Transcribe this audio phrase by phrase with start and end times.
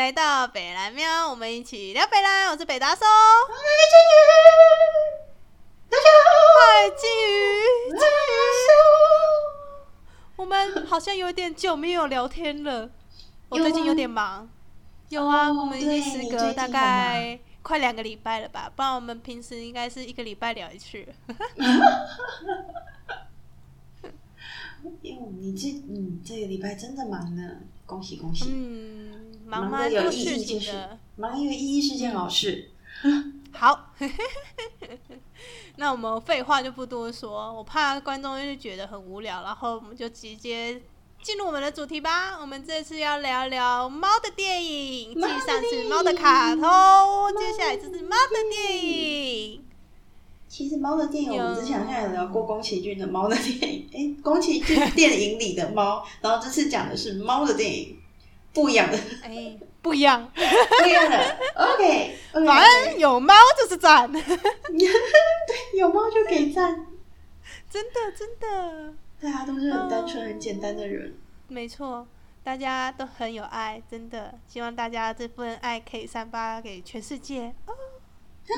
[0.00, 2.50] 来到北蓝喵，我们一起聊北蓝。
[2.50, 3.06] 我是北大松，
[5.90, 7.28] 大家好，嗨，金鱼，
[7.90, 8.00] 金鱼，
[10.36, 12.88] 我们好像有点久没有聊天了。
[13.50, 14.48] 我最近有点忙。
[15.10, 18.72] 有啊，哦我们已经对时隔大概快两个礼拜了吧？
[18.74, 21.06] 不然我们平时应该是一个礼拜聊一次。
[25.02, 27.42] 哟，你这嗯这个礼拜真的忙呢，
[27.84, 28.46] 恭喜恭喜！
[28.48, 29.19] 嗯，
[29.50, 30.98] 忙忙蛮得有意多事义的。
[31.16, 32.70] 忙因为意义是件好事。
[33.52, 33.92] 好，
[35.76, 40.80] 那我们废话就不多说，我怕观众就觉得很无聊，然后我们就直接
[41.20, 42.38] 进入我们的主题吧。
[42.40, 46.62] 我们这次要聊聊猫的电影，继上次猫的卡通，
[47.36, 49.64] 接下来就是猫的电影。
[50.46, 57.96] 其实猫的电影，我们有之前好像有聊过宫崎骏的猫的电影，哎，宫崎骏电影里的猫，然后这次讲的是猫的电影，
[58.52, 61.38] 不一样的，哎，不一样，不一样的。
[61.54, 66.86] OK， 反正有猫就是赞， 对有猫就给赞，
[67.70, 71.14] 真的真的，大家都是很单纯、很简单的人。
[71.48, 72.06] 没错。
[72.42, 77.54] 大家都很有爱，真的，希望大家这份爱可以散发给全世界。
[77.66, 77.74] 哦，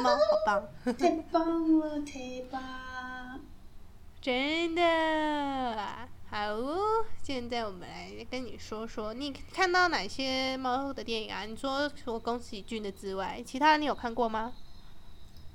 [0.04, 0.68] 猫好棒。
[0.96, 3.40] 太棒了，太棒！
[4.20, 4.82] 真的
[6.32, 11.44] 好哦，现在我们来跟你说说，你看到哪些猫的电影啊？
[11.44, 14.50] 你说除了宫崎骏的之外，其他你有看过吗？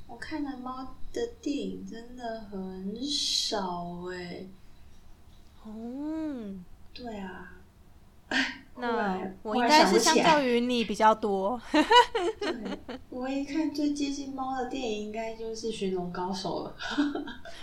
[0.06, 4.46] 我看的猫的电影真的很少哎、
[5.64, 6.54] 哦，
[6.94, 7.54] 对啊，
[8.80, 11.60] 那我应该是相较于你比较多。
[11.72, 12.56] 对，
[13.10, 16.76] 我一看最接近猫的电影应该就是《寻龙高手》了。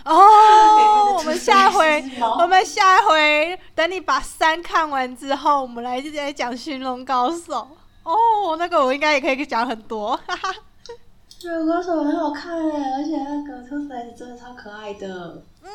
[0.03, 2.03] 哦， 我们下回
[2.39, 7.53] 我们下回等你把三看完之后，我们来直接讲《寻龙高手》。
[8.03, 10.51] 哦，那个我应该也可以讲很多，哈哈。
[11.41, 15.69] 《寻龙高手》很好看哎，而且那个特斯莱真的超可爱的，嗯，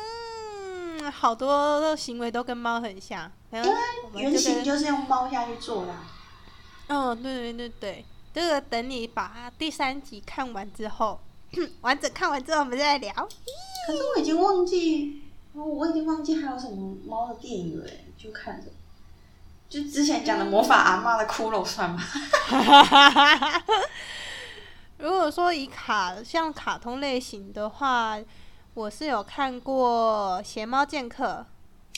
[1.09, 6.05] 好多行为都跟猫很像，因因为原型就是用猫下去做的啊。
[6.87, 11.19] 嗯，对对对对，这个等你把第三集看完之后，
[11.81, 13.13] 完整看完之后，我们再来聊。
[13.13, 15.23] 可是我已经忘记，
[15.53, 18.67] 哦我已经忘记还有什么猫的电影了哎，就看着。
[19.69, 22.03] 就之前讲的魔法阿妈的骷髅算吗？
[24.99, 28.17] 如果说以卡像卡通类型的话，
[28.73, 31.45] 我是有看过《邪猫剑客哦，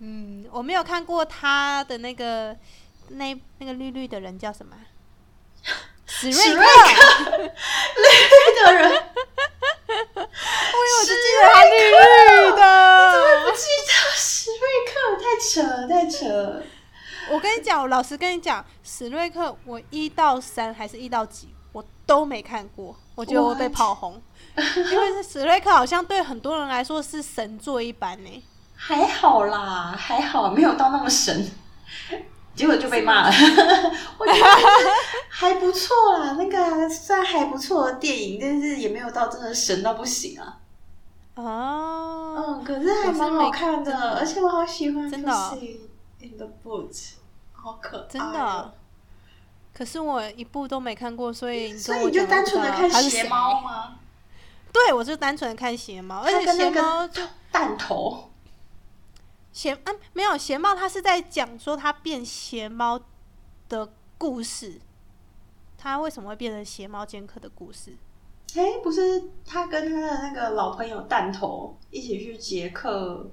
[0.00, 2.56] 嗯，我没有看过他的那个
[3.10, 4.82] 那那个绿绿的人叫什么 啊？
[6.06, 6.56] 史瑞克，
[7.38, 10.24] 绿绿的人，因为
[11.00, 11.96] 我就记得他绿绿
[12.56, 12.62] 的。
[13.44, 14.92] 不记得史瑞克，
[15.22, 16.62] 太扯了，太扯了。
[17.30, 21.57] 我跟你讲，我老实跟你讲，史瑞克我一到三还是一到几，我
[22.08, 23.68] 都没看过，我觉得我被？
[23.68, 24.20] 炮轰，
[24.56, 28.42] 因为史瑞克好像对很多人来说是神作一般呢。
[28.74, 31.46] 还好啦，还好，没有到那么神，
[32.56, 33.30] 结果就被骂了。
[34.16, 34.40] 我觉得
[35.28, 40.56] 还不错啦，那个算还不错的电影，但是也没有到真的神到不行啊。
[41.34, 45.58] 哦，嗯，可是还蛮好看的，而且我好喜欢真的哦
[46.20, 47.10] in the Boot，
[47.52, 48.72] 好可爱、真的哦。
[49.78, 53.98] 可是我一部都没看过，所以你所跟我讲，以你就单纯的看邪他是谁猫吗？
[54.72, 58.28] 对，我就单纯的看邪猫，而且邪猫就个弹头，
[59.52, 63.00] 邪啊没有邪猫，它是在讲说它变邪猫
[63.68, 63.88] 的
[64.18, 64.80] 故事，
[65.76, 67.96] 它为什么会变成邪猫剑客的故事。
[68.56, 73.30] 哎、不是他跟他的那个老朋友弹头一起去捷克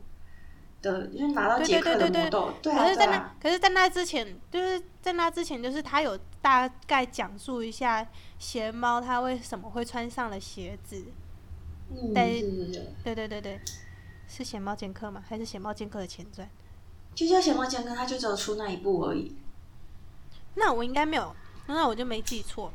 [0.91, 8.07] 的，就是拿到对捷克对对对对的魔豆，对啊，可是，在那、啊，可是，在那之前，就是在那之前，就是他有大概讲述一下
[8.40, 11.05] 鞋猫他为什么会穿上了鞋子。
[11.90, 13.61] 嗯，对对对对，对对对对，
[14.28, 15.23] 是鞋猫剑客吗？
[15.28, 16.49] 还是鞋猫剑客的前传？
[17.14, 19.35] 就叫鞋猫剑客，他就只有出那一部而已。
[20.55, 21.35] 那我应该没有，
[21.67, 22.72] 那我就没记错。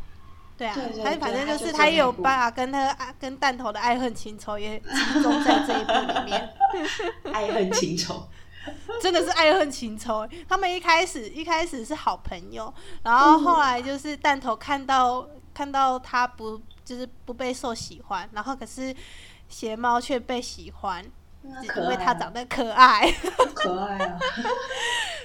[0.61, 6.51] 对啊，他反正就就是他也有把跟他啊跟弹头的爱恨情仇也集中在这一部里面。
[7.33, 8.29] 爱恨情仇，
[9.01, 10.29] 真的是爱恨情仇。
[10.47, 12.73] 他们一开始一开始是好朋友，
[13.03, 18.95] 然后后来就是弹头看到看到他不就是不被受喜欢，然后可是
[19.49, 21.03] 邪猫却被喜欢，
[21.62, 23.11] 只因为他长得可爱，
[23.57, 24.19] 可爱啊！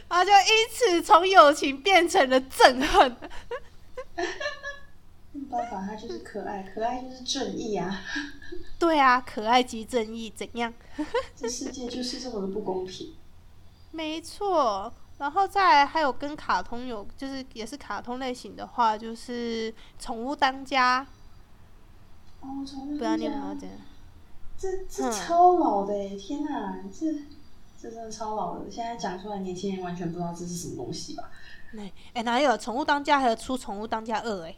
[0.07, 3.17] 然后就因此从友情变成了憎恨。
[5.35, 8.01] 没办法，他就是可爱，可爱就是正义啊！
[8.79, 10.73] 对啊，可爱即正义，怎样？
[11.35, 13.13] 这世界就是这么的不公平。
[13.91, 14.91] 没错。
[15.17, 21.07] 然后再来还有跟卡通有，就是也是卡通类型的话，就是《宠物当家
[22.41, 23.75] 哦，宠物》，不知道你有没有这样？
[24.89, 26.15] 这超老的哎！
[26.17, 27.13] 天哪，这
[27.81, 28.69] 这真的超老的。
[28.71, 31.29] 现在讲出来，年轻人完全不知道这是什么东西吧？
[31.77, 34.55] 哎、哎哪有《宠物当家》还有出《宠物当家二》哎，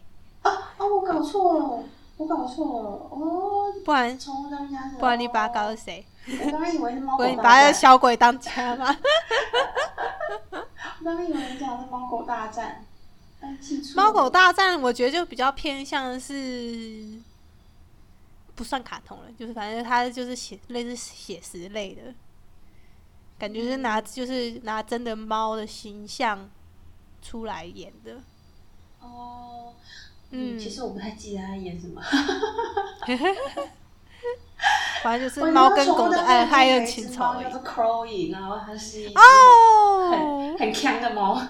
[0.47, 0.85] 啊啊！
[0.85, 1.83] 我搞错了，
[2.17, 3.73] 我搞错了哦。
[3.83, 6.05] 不然宠物当家是，不然你把它搞成谁？
[6.27, 8.87] 我刚刚以为是猫狗大不然你把小鬼当家吗？
[10.99, 12.83] 我刚刚以为你讲是猫狗大战。
[13.95, 17.19] 猫狗大战，我觉得就比较偏向是
[18.55, 22.01] 不算卡通了，就是反正它就是写类似写实类的，
[23.37, 26.49] 感觉是拿就是拿真的猫的形象
[27.21, 28.17] 出来演的。
[28.99, 29.73] 哦，
[30.37, 32.01] 嗯嗯，其实我不太记得他演什么。
[35.03, 37.43] 反正就是猫跟狗的爱爱面有情仇而已。
[37.43, 41.41] 猫叫做 Chloe，然后它是一只哦很，很强的猫。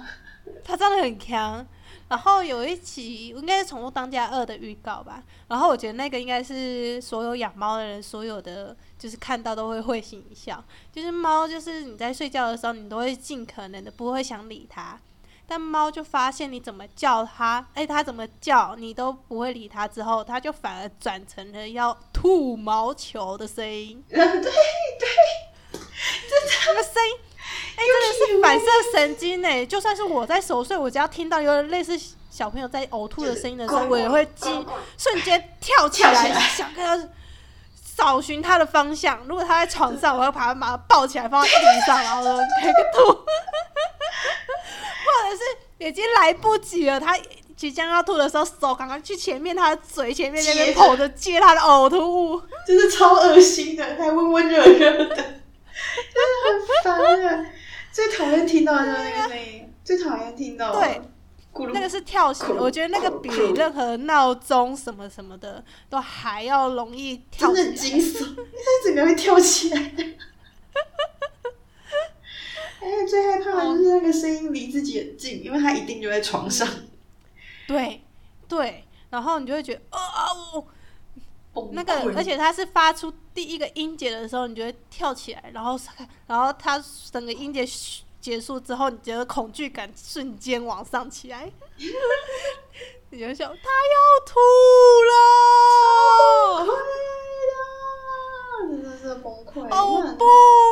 [0.64, 1.66] 它真的很强。
[2.10, 14.98] 然后有一期应该是《宠物当家二》的预告吧，然后我觉得那个应该是所有养猫的人所有的就是看到都会会心一笑，就是猫就是你在睡觉的时候，你都会尽可能的不会想理它，
[15.50, 24.50] 但猫就发现你怎么叫它，哎，它怎么叫你都不会理它，之后它就反而转成了要吐毛球的声音， 对对，
[25.72, 27.18] 这个声音，
[27.78, 29.66] 哎、真的是反射神经呢。
[29.66, 31.98] 就算是我在熟睡，我只要听到有类似
[32.30, 34.66] 小朋友在呕吐的声音的时候，我也会激
[34.98, 37.10] 瞬间跳起来，想跟他
[37.96, 39.18] 找寻他的方向。
[39.28, 43.26] 如果他在床上，我会把他马上抱起来放在地上，然后呢给个吐，
[45.08, 47.18] 或者是已经来不及了，他。
[47.58, 51.98] 即将要吐的时候，手赶快去前面他的嘴前面那边捧着接他的呕吐
[52.36, 52.40] 物。
[52.68, 57.46] 就是超恶心的，还温温热热的，就是很烦啊！
[57.92, 61.02] 最讨厌听到的就是那个声音，最讨厌听到的对，
[61.74, 69.94] 那个是跳醒，我觉得那个比任何闹钟什么什么的都还要容易跳真的惊悚， 它整个会跳起来。
[72.88, 76.66] 而且最害怕的就是那个声音离自己很近，因为他一定就在床上。
[77.68, 78.02] 对
[78.48, 80.00] 对，然后你就会觉得啊、
[80.54, 80.66] 我
[81.54, 85.78] 崩那个，而且他是发出第一个音节的时候，你就会跳起来，然后
[86.28, 86.82] 然后他
[87.12, 87.68] 整个音节
[88.22, 91.52] 结束之后，你觉得恐惧感瞬间往上起来，
[93.12, 94.40] 你就想他要吐
[95.10, 96.74] 了。
[99.08, 99.08] 快啦！
[99.08, 99.62] 真的崩溃。
[99.70, 100.26] 哦那不，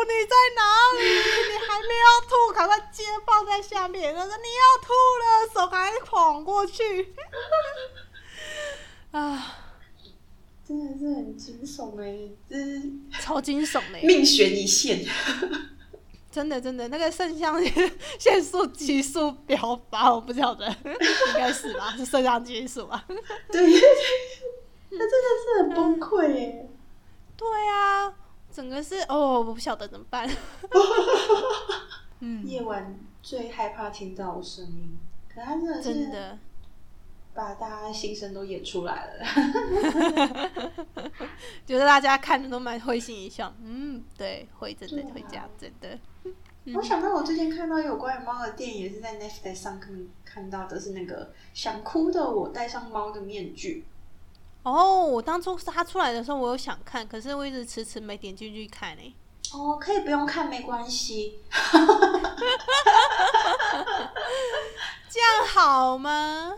[0.05, 0.61] 你在哪
[0.99, 1.03] 里？
[1.51, 4.13] 你还没有吐，赶快接放在下面。
[4.13, 7.13] 他说你要吐了，手赶快晃过去。
[9.11, 9.55] 啊，
[10.67, 12.81] 真的是很惊悚哎，这是
[13.21, 15.05] 超惊悚的耶，命悬一线。
[16.31, 17.57] 真的真的，那个肾上
[18.19, 21.95] 腺素激素飙发，我不晓得， 应该是吧？
[21.95, 23.05] 是肾上激素吧？
[23.07, 23.81] 对对对，
[24.89, 26.69] 那真的是很崩溃耶。
[27.37, 28.13] 对啊，
[28.55, 30.25] 整个是哦，我不晓得怎么办。
[32.21, 34.97] 嗯，夜晚最害怕听到我声音，
[35.27, 36.39] 可他真的是真的。
[37.33, 39.25] 把大家心声都演出来了。
[41.67, 45.99] 觉得大家看的都蛮会心一笑，嗯，对，会真的会这样，真的。
[46.73, 53.83] 我想到我最近看到有关于猫的电影，也是在 Netflix 上看看到的，是那个想哭的我戴上猫的面具。
[54.65, 59.13] 哦，我当初它出来的时候，我有想看，可是我一直迟迟没点进去看诶、
[59.53, 61.39] 哦，可以不用看，没关系。
[65.07, 66.51] 这样好吗？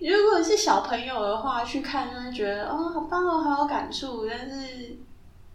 [0.00, 4.28] 如果是小朋友的话，去看就会觉得哦，好棒哦，好有感触。
[4.28, 4.98] 但是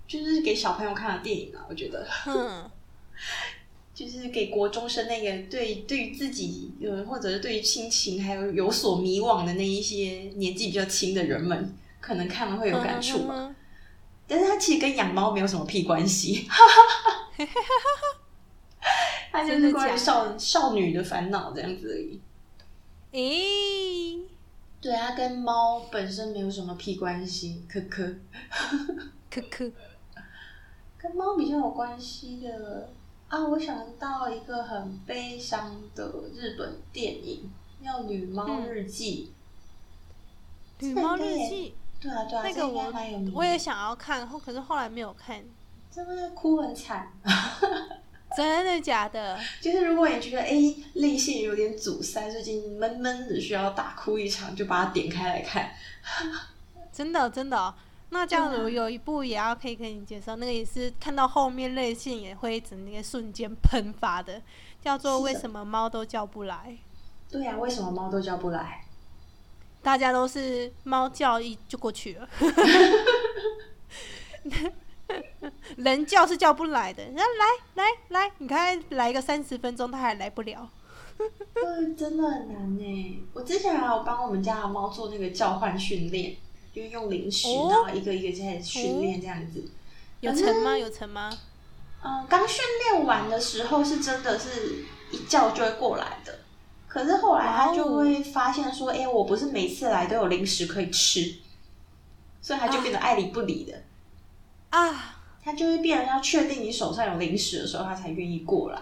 [0.07, 2.69] 就是给小朋友看的电影啊，我觉得嗯，
[3.95, 13.33] 就是给国中生那个对对于自己呃，或者是对于亲情还有有所迷惘的那一些年纪比较轻的人们，可能看了会有感触吧。
[13.35, 13.55] 嗯
[14.27, 16.47] 但是它其实跟养猫没有什么屁关系，
[19.31, 22.19] 它就是关于少少女的烦恼这样子而已。
[23.11, 24.19] 诶、
[24.81, 28.15] 对，它跟猫本身没有什么屁关系，可可。
[29.29, 29.71] 可可，
[30.97, 32.89] 跟猫比较有关系的
[33.27, 37.49] 啊，我想到一个很悲伤的日本电影，
[37.83, 39.31] 叫《女猫日记》
[40.85, 42.93] 女猫日记，对啊，对啊，那个我
[43.33, 45.43] 我也想要看，后可是后来没有看，
[45.91, 47.11] 真的哭很惨。
[48.35, 49.39] 真的假的？
[49.61, 50.51] 就是如果你觉得哎
[50.95, 55.71] 泪腺有点阻塞，最近闷闷的需要大哭一场，就把它点开来看。
[56.91, 57.73] 真的真的哦、
[58.09, 64.41] 那这样子有一部也要可以跟你介绍，那个也是看到后面泪腺也会整个瞬间喷发的，
[64.81, 66.55] 叫做《为什么猫都叫不来》。
[67.31, 68.85] 对呀、为什么猫都叫不来？
[69.81, 72.27] 大家都是猫叫一就过去了，
[75.77, 77.03] 人叫是叫不来的。
[77.11, 80.67] 然后来来来，你看来个三十分钟，它还来不了。
[81.63, 83.23] 嗯，真的很难呢。
[83.33, 86.35] 我之前还有帮我们家的猫做那个叫唤训练，
[86.75, 89.63] 就是用零食，哦然后一个一个开始训练这样子。
[90.19, 90.77] 有成吗？
[90.77, 91.31] 有成吗？
[92.03, 96.39] 嗯，刚训练完的时候是真的是一叫就会过来的，
[96.87, 101.35] 可是后来他就会发现说，哎、我不是每次来都有零食可以吃，
[102.41, 103.81] 所以他就变得爱理不理的。
[104.71, 108.81] 啊，他就会变得要确定你手上有零食的时候，他才愿意过来。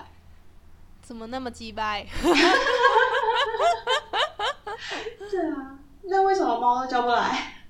[1.03, 2.07] 怎么那么鸡掰？
[5.29, 7.62] 对啊，那为什么猫都叫不来？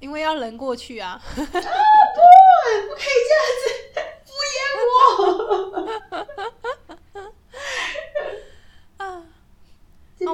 [0.00, 1.20] 因为要人过去啊。
[1.34, 3.64] 不，不可以这样子
[4.26, 4.58] 敷衍
[4.98, 5.96] 我。
[8.96, 9.22] 啊，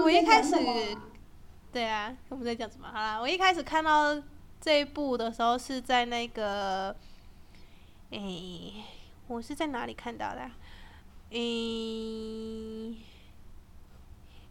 [0.03, 0.57] 我一开始
[1.73, 2.89] 对啊，我们在讲什么？
[2.91, 4.17] 好啦，我一开始看到
[4.61, 6.97] 这一部的时候是在那个，
[8.11, 8.73] 诶、
[9.29, 10.51] 我是在哪里看到的啊？
[11.31, 12.97] 诶、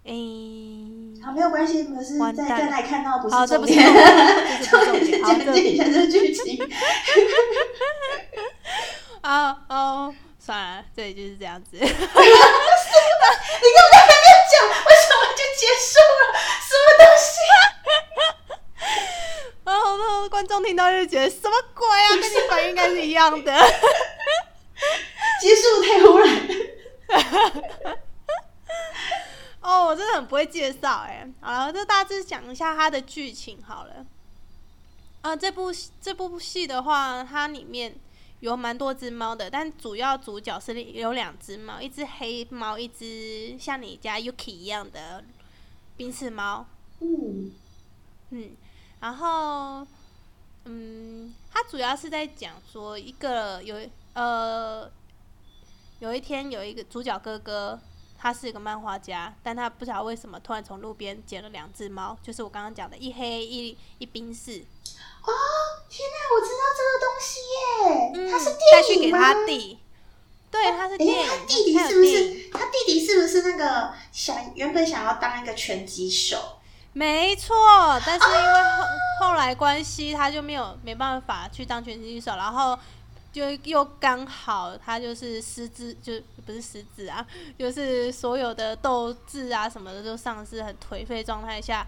[0.06, 0.86] 诶、
[1.24, 3.84] 好，没有关系，不是在在哪里看到不，是重点，
[4.62, 6.62] 这不是重点， 讲解一这下这剧情。
[9.22, 11.70] 啊哦，算了，这里就是这样子。
[11.82, 12.06] 你根本还
[14.06, 16.24] 没有讲，为什么就结束了？
[16.62, 17.34] 什么东西？
[19.64, 23.52] 然后那观众听到就觉得什么鬼啊，跟你反应应该是一样的。
[25.42, 26.30] 结束太忽然。
[29.66, 31.28] 哦，我真的很不会介绍哎。
[31.42, 34.06] 好了，就大致讲一下它的剧情好了。
[35.22, 37.96] 啊，这部这部戏的话，它里面
[38.42, 45.24] 有蛮多只猫的，但主要主角是有两只猫，一只黑猫，一只像你家 Yuki 一样的
[45.98, 46.68] 冰室猫。
[47.00, 47.52] 嗯，
[48.30, 48.52] 嗯，
[49.00, 49.88] 然后，
[50.66, 53.78] 嗯，它主要是在讲说一个有
[54.14, 54.88] 呃，
[55.98, 57.80] 有一天有一个主角哥哥，
[58.26, 64.66] 他是一个漫画家，但他不知道为什么突然从路边捡了两只猫，就是我刚刚讲的一黑一一冰室，
[65.22, 65.30] 哦，
[65.88, 69.20] 天哪，我知道这个东西耶，嗯，它是带去给电影吗？
[69.20, 69.80] 他弟，
[70.50, 72.50] 对，他是电诶，影，他弟弟是不是？
[72.52, 76.58] 他弟弟是不是那个想原本想要当一个拳击手？
[76.94, 77.56] 没错，
[78.08, 78.64] 但是因为
[79.20, 82.76] 后后来关系，他就没有没办法去当拳击手，然后
[83.36, 86.14] 就又刚好他就是失智，就
[86.46, 87.28] 不是失智啊，
[87.60, 91.86] 就是所有的斗志啊什么的都丧失，很颓废状态下，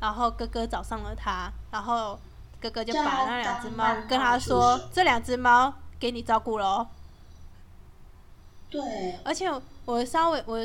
[0.00, 2.16] 然后哥哥找上了他，然后
[2.60, 6.86] 哥哥就把那两只猫跟他说，这两只猫给你照顾喽。
[8.70, 9.50] 对，而且
[9.86, 10.60] 我稍微我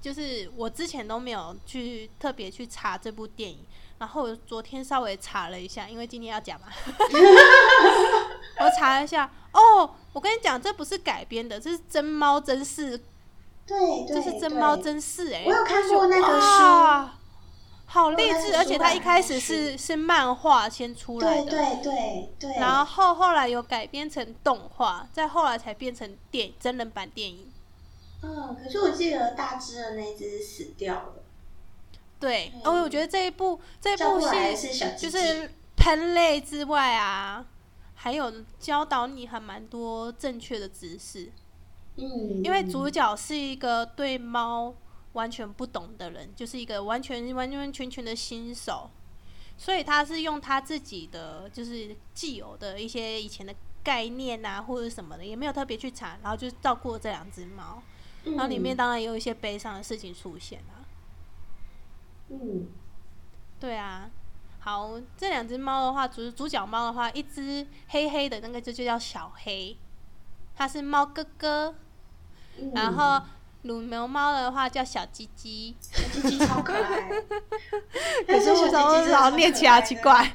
[0.00, 3.58] 就是我之前都没有去特别去查这部电影，
[3.98, 6.68] 然后我昨天稍微查了一下，因为今天要讲嘛，
[8.66, 12.98] 我查了一下，哦，我跟你讲，这不是改编的，这是真猫真事，
[13.66, 17.12] 对对，这是真猫真事哎、我有看过那个哇
[17.88, 27.52] 好励志，而且它一开始是是漫画先出来的，对对对对，然后后来有改编成动画，再后来才变成电真人版电影。
[28.22, 31.14] 嗯，可是我记得大只的那只死掉了，
[32.18, 37.44] 对，嗯哦，我觉得这一部这一部戏就是喷泪之外啊，
[37.96, 41.32] 还有教导你还蛮多正确的知识，
[41.96, 44.72] 嗯，因为主角是一个对猫
[45.14, 48.90] 完全不懂的人，就是一个完全完完全全的新手，
[49.58, 57.82] 所以他是用他自己的就是既有的一些以前的概念啊或者什么的，也没有特别去查，然后就照顾了这两只猫，
[58.24, 60.84] 然后里面嗯当然也有一些悲伤的事情出现啊。
[62.28, 62.68] 嗯。
[63.58, 64.10] 对啊，
[64.66, 69.76] 好，这两只猫的话，主主角猫的话，一只黑黑的那个就就叫小黑，
[70.56, 71.72] 它是猫哥哥，
[72.58, 73.24] 嗯，然后
[73.62, 77.08] 乳牛猫的话叫小鸡鸡，小鸡鸡超可爱，
[78.26, 80.34] 可是为什么为什么念起来奇怪？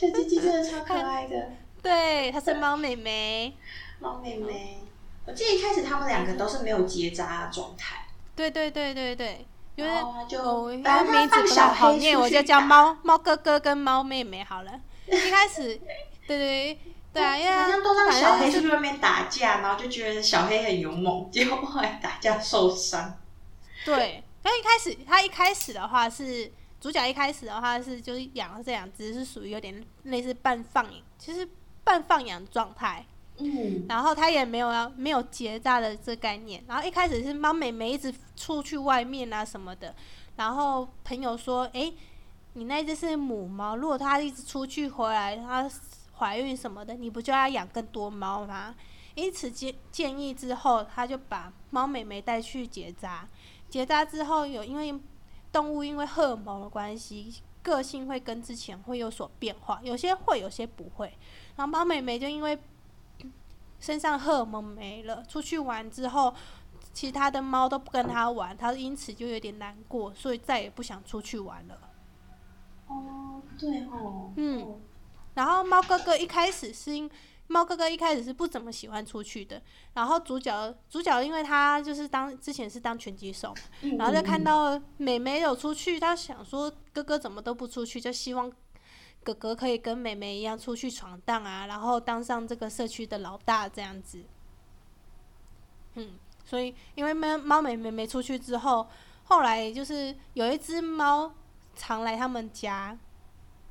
[0.00, 1.50] 小鸡鸡真的超可爱的，
[1.82, 3.54] 对，它是猫妹妹，
[4.00, 4.78] 猫妹妹。
[5.26, 9.90] 我记得一开始他们两个都是没有结扎的状态，对对对对对，因为
[10.28, 14.72] 就哦，因为名字不太好念，我就叫猫猫哥哥跟猫妹妹好了。
[15.06, 15.80] 一开始，
[16.26, 16.78] 对对
[17.12, 23.18] 对啊，因为好像都让反小黑正出去外面打架，然后就觉得小黑很勇猛， 结果后来打架受伤。
[23.84, 26.46] 对，但一开始他一开始的话是
[26.80, 31.48] 主主角一开始的话是就是养了这两只，是属于有点类似半放养，其实
[31.82, 33.04] 半放养状态。
[33.88, 36.64] 然后他也没有要没有结扎的这概念。
[36.66, 39.94] 然后一开始是猫妹妹一直出去外面啊什么的。
[40.36, 41.94] 然后朋友说：“诶，
[42.54, 45.70] 你那只是母猫，如果它一直出去回来，它
[46.18, 48.74] 怀孕什么的，你不就要养更多猫吗？”
[49.14, 53.26] 因此建建议之后，他就把猫妹妹带去结扎。
[53.70, 54.94] 结扎之后，有因为
[55.50, 61.10] 动物因为荷尔蒙的关系，个性会跟之前会有所变化，有些会，有些不会。
[61.56, 62.58] 然后猫妹妹就因为
[63.86, 66.34] 身上荷尔蒙没了，出去玩之后，
[66.92, 71.78] 其他的猫都不跟它玩，它因此就有点难过，所以再也不想出去玩了。
[72.88, 74.80] 哦，对哦，嗯，
[75.34, 77.08] 然后猫哥哥一开始是因
[77.46, 79.62] 猫哥哥一开始是不怎么喜欢出去的，
[79.94, 83.54] 然后主角主角因为他就是当之前是当拳击手
[83.96, 88.50] 然后就看到美美有出去，他想说哥哥怎么都不出去，就希望
[89.26, 94.22] 哥哥可以跟妹妹一样出去闯荡啊，然后当上这个社区的老大这样子。
[95.94, 96.12] 嗯，
[96.44, 98.86] 所以因为猫猫妹妹没出去之后，
[99.24, 101.32] 后来就是有一只猫
[101.74, 102.96] 常来他们家，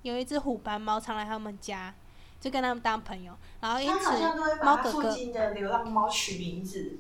[0.02, 1.94] 有一只虎斑猫常来他们家，
[2.42, 4.12] 就跟他们当朋友，然后因此
[4.62, 7.00] 猫哥哥，的流浪猫取名字。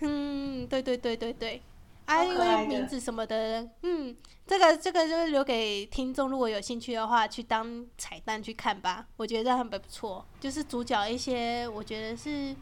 [0.00, 1.62] 嗯，对对对对对，
[2.04, 4.14] 啊，因超可爱为名字什么的，嗯，
[4.48, 10.24] 这个这个就是留给听众，如果有兴趣的话，去当彩蛋去看吧，我觉得这样很不错。
[10.40, 12.56] 就是主角一些，我觉得是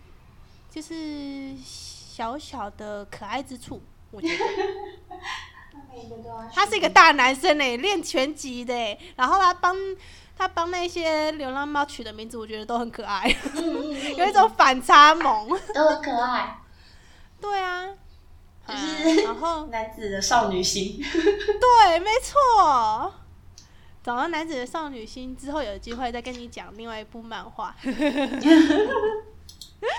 [0.68, 4.44] 就是小小的可爱之处，我觉得。
[6.52, 9.74] 他是一个大男生诶，练拳击的诶，然后他帮
[10.36, 13.34] 他帮那些流浪猫取的名字，我觉得都很可爱，
[14.18, 15.48] 有一种反差萌。
[15.72, 16.58] 都很可爱，
[17.40, 17.88] 对啊，
[18.66, 20.98] 就啊是然后 男子的少女心。
[21.02, 23.12] 对，没错。
[24.02, 27.74] 找到男子的少女心之后，有机会再跟你讲另外一部漫画。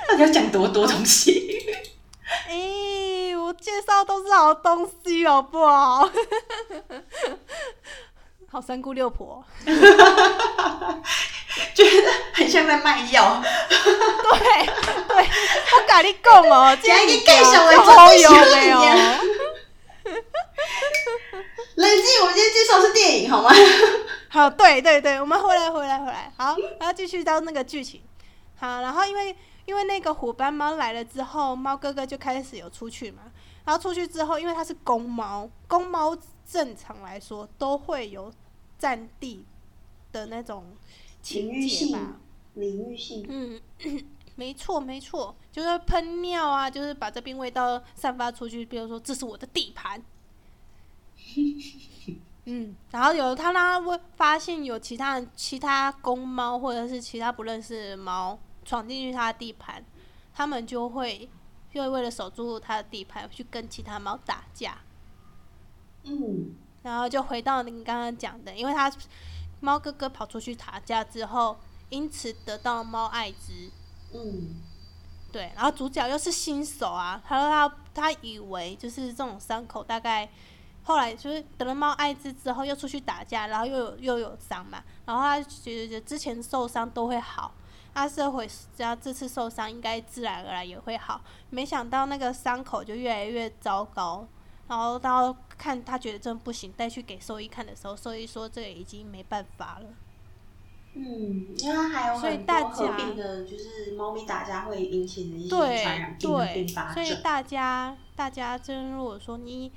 [0.10, 1.66] 到底要讲多多东西？
[2.48, 6.10] 诶、我介绍都是好东西，好不好？
[8.50, 9.44] 好三姑六婆，
[11.74, 13.42] 觉得很像在卖药。
[13.42, 14.40] 对
[15.08, 18.80] 对，我跟你讲哦，今天你你介绍的好有真的是没有？
[21.76, 23.52] 冷静，我们今天介绍的是电影好吗？
[24.30, 28.02] 好，对对对，我们回来回来回来，好，然后继续到那个剧情。
[28.60, 33.24] 好，然后因为因为那个虎斑猫来了之后，猫哥哥就开始有出去嘛。
[33.66, 36.18] 然后出去之后，因为它是公猫，公猫
[36.50, 38.32] 正常来说都会有
[38.80, 39.46] 占地
[40.12, 40.66] 的那种
[41.22, 42.20] 情节领域性吧。
[42.56, 43.62] 领域性，嗯，
[44.36, 48.66] 没错没错，就是喷尿啊，就是把这边味道散发出去。
[48.66, 50.02] 比如说，这是我的地盘。
[52.46, 59.84] 嗯，然后有他让他会发现有其他、其他公猫或者是其他不认识的猫闯进去他的地盘，
[60.34, 61.30] 他们就会
[61.70, 64.78] 就会为了守住他的地盘去跟其他猫打架。
[66.06, 68.90] 嗯，然后就回到您刚刚讲的，因为他
[69.60, 71.58] 猫哥哥跑出去打架之后，
[71.90, 73.72] 因此得到猫艾滋。
[74.14, 74.62] 嗯，
[75.32, 80.30] 对，然后主角又是新手啊，他说他他以为就是这种伤口大概
[80.84, 87.52] 后来就是得了猫艾滋之后又出去打架，然后又有又有伤嘛，然后他觉得之前受伤都会好，
[87.94, 94.26] 他这回只要这次受伤应该自然而然也会好，没想到那个伤口就越来越糟糕，
[94.68, 99.90] 然后到看他觉得真不行，带去给兽医看的时候，兽医说这个已经没办法了。
[100.94, 107.06] 嗯，因为还有所以很多大家合并的，就是猫咪打架会引起的一些对传染病的对并发，症。
[107.06, 109.72] 所以大家大家真如果说你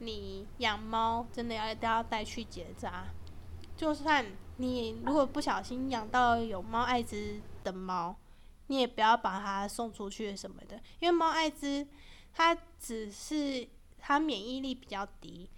[0.00, 3.06] 你养猫，真的要一定要带去结扎。
[3.74, 4.24] 就算
[4.58, 8.14] 你如果不小心养到有猫艾滋的猫，
[8.66, 11.86] 你也不要把它送出去什么的，因为猫艾滋
[12.34, 13.66] 它只是
[14.06, 15.50] 它免疫力比较低，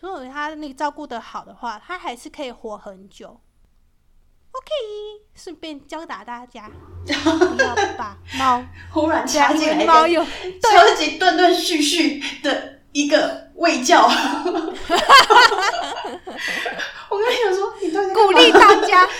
[0.00, 3.40] 如果他那个照顾的好的话，他还是可以活很久。
[4.52, 4.70] OK，
[5.34, 6.70] 顺便教导大家，
[7.06, 8.62] 不要把猫
[8.92, 14.06] 忽然插两进猫有超级断断续续的一个喂教。
[14.06, 14.10] 我
[17.18, 19.12] 跟你讲说，你鼓励大家，鼓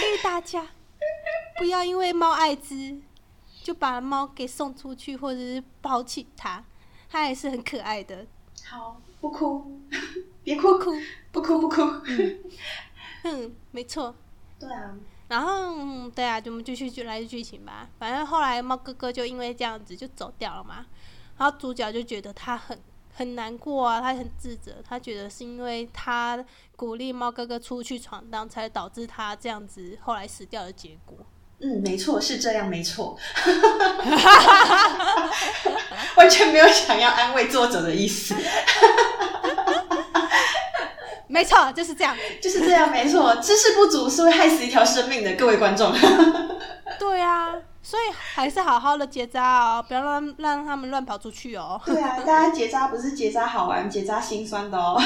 [0.00, 0.64] 励大家，
[1.58, 2.96] 不要因为猫艾滋
[3.64, 6.64] 就把猫给送出去，或者是抛弃它，
[7.08, 8.26] 它还是很可爱的。
[8.64, 9.80] 好，不哭，
[10.44, 10.92] 别哭，哭，
[11.32, 11.82] 不哭不哭。
[13.24, 14.14] 嗯，没错。
[14.58, 14.94] 对啊，
[15.28, 17.88] 然后，嗯对啊，就我们继续就来剧情吧。
[17.98, 20.86] 反正后来猫哥哥就因为这样子就走掉了嘛，
[21.36, 22.78] 然后主角就觉得他很
[23.14, 26.44] 很难过啊，他很自责，他觉得是因为他
[26.76, 31.16] 鼓励猫哥哥出去闯荡，才导致他这样子后来死掉的结果。
[31.60, 33.18] 嗯，没错，是这样，没错，
[36.14, 38.32] 完全没有想要安慰作者的意思。
[41.26, 43.34] 没错，就是这样，就是这样，没错。
[43.36, 45.92] 知识不足是会害死一条生命的，各位观众。
[47.88, 51.80] 所以还是好好的结扎哦，不要让让他们乱跑出去哦。
[51.86, 55.00] 对啊，大家结扎不是结扎好玩，结扎心酸的哦。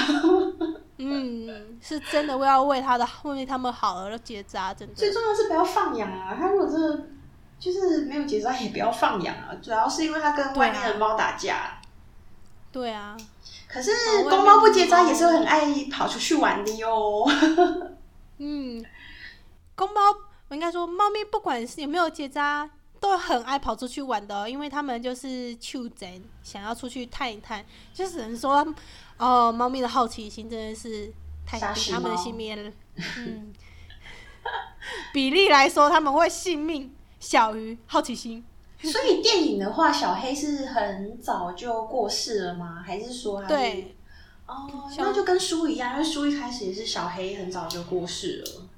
[0.99, 4.95] 嗯，是真的，为要为他的为他们好而结扎，真的。
[4.97, 6.37] 最重要是不要放养啊！
[6.37, 7.07] 他如果真的
[7.57, 9.55] 就是没有结扎，也不要放养啊。
[9.63, 11.79] 主要是因为他跟外面的猫打架。
[12.73, 13.17] 对啊。
[13.69, 13.93] 可是
[14.29, 17.25] 公猫不结扎也是很爱跑出去玩的哟。
[18.39, 18.85] 嗯，
[19.77, 20.01] 公猫
[20.53, 22.69] 我应该说，猫咪不管是有没有结扎，
[23.01, 27.65] 都很爱跑出去玩的，因为他们就是求贼，想要出去探一探。
[27.95, 28.63] 就只能说，
[29.17, 31.11] 哦，猫咪的好奇心真的是
[31.47, 32.71] 太比他们的性命，
[33.17, 33.55] 嗯，
[35.15, 38.45] 比例来说，他们会性命小于好奇心。
[38.83, 42.85] 所以电影的话，小黑是很早就过世了吗？
[42.87, 43.97] 还是说他对？
[44.47, 48.69] 哦，那就跟书一样，因为书一开始也是小黑很早就过世了。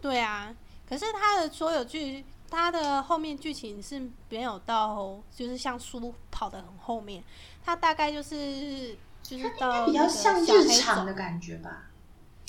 [0.00, 0.54] 对啊，
[0.88, 7.22] 可是他的所有剧，他的后面剧情是没有到，就是像书跑的很后面，
[7.64, 11.90] 他大概就是就是到比较像日常的感觉吧。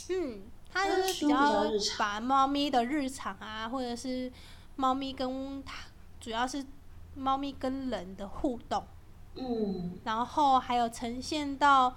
[0.09, 1.65] 嗯，他就是比较
[1.97, 4.31] 把猫咪的日常啊，或者是
[4.75, 5.75] 猫咪跟它
[6.19, 6.65] 主要是。
[7.15, 8.85] 猫咪跟人的互动，
[9.35, 11.93] 嗯，然后还有呈现到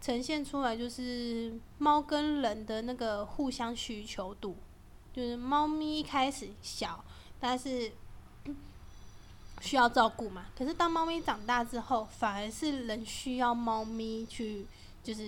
[0.00, 4.56] 呈现出来，就是猫跟人的那个互相需求度，
[5.14, 7.04] 就是猫咪一开始小，
[7.40, 7.92] 但是
[9.60, 10.46] 需要照顾嘛。
[10.58, 14.66] 可是当猫咪长大之后，反而是人需要猫咪去，
[15.02, 15.22] 就是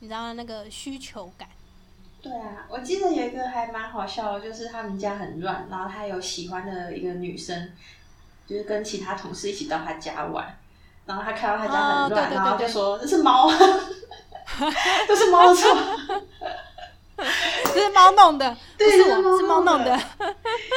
[0.00, 1.48] 你知道那个需求感。
[2.22, 7.72] 对啊，我记得有一个还蛮好笑的，就是他们家很乱，然后他有喜欢的一个女生。
[8.44, 10.58] 就是跟其他同事一起到他家玩，
[11.06, 13.48] 然后他看到他家很乱，然后就说：“这是猫，
[15.06, 15.72] 这是猫的错，
[16.08, 16.50] 这
[17.72, 19.98] 是猫弄的，对，是我，是猫弄的，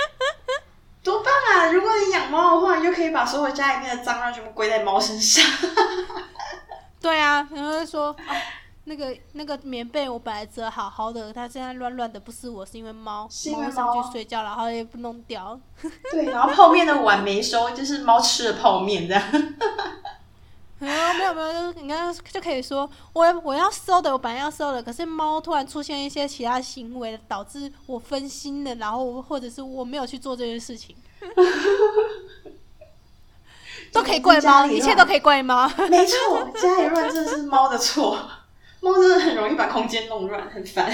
[1.03, 1.71] 多棒啊！
[1.71, 5.43] 如果你养猫的话，你就可以把所有家里面的脏乱全部归在猫身上。
[7.01, 8.15] 对啊，然后说。”
[8.87, 15.59] 那个那个棉被我本来折好好的，它现在乱乱的，不是我，是因为猫，猫上去睡觉，然后也不弄掉。
[16.11, 19.23] 对，然后泡面的碗没收，就是猫吃了泡面这样。
[20.79, 30.95] 没有没有没有，你刚刚就可以说，我我要收的，我本来要收的，可是猫突然出现一些其他行为，导致我分心了，然后或者是我没有去做这件事情，
[33.93, 35.67] 都可以怪猫，一切都可以怪猫。
[35.89, 38.19] 没错，家里乱真的是猫的错。
[38.81, 40.85] 猫真的很容易把空间弄乱，很烦。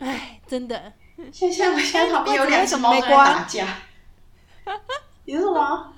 [0.00, 0.92] 哎，真的。
[1.32, 3.66] 现在我现在旁边有两只猫在打架。
[5.24, 5.92] 你说什么？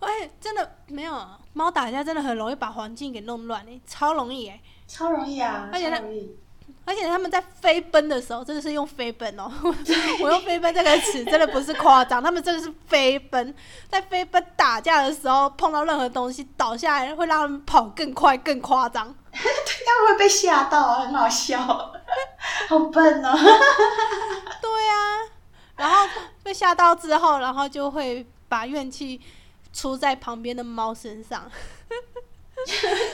[0.00, 6.02] 哎，真的没有猫打架，真的很容易把环境给弄乱哎，超容易哎，超容易啊，而且它。
[6.84, 9.50] 而且他们在飞奔的时候，真的是用飞奔哦。
[10.22, 13.54] 我用飞奔这个词真的不是夸张，他们真的是飞奔，
[13.90, 19.04] 在飞奔打架的时候，碰到任何东西倒下来，会让他们跑更快、更夸张。
[19.32, 21.58] 他们会被吓到，很好笑，
[22.68, 23.36] 好笨哦。
[23.36, 24.96] 对啊，
[25.76, 26.06] 然后
[26.42, 29.20] 被吓到之后，然后就会把怨气
[29.78, 31.48] 出在旁边的猫身上。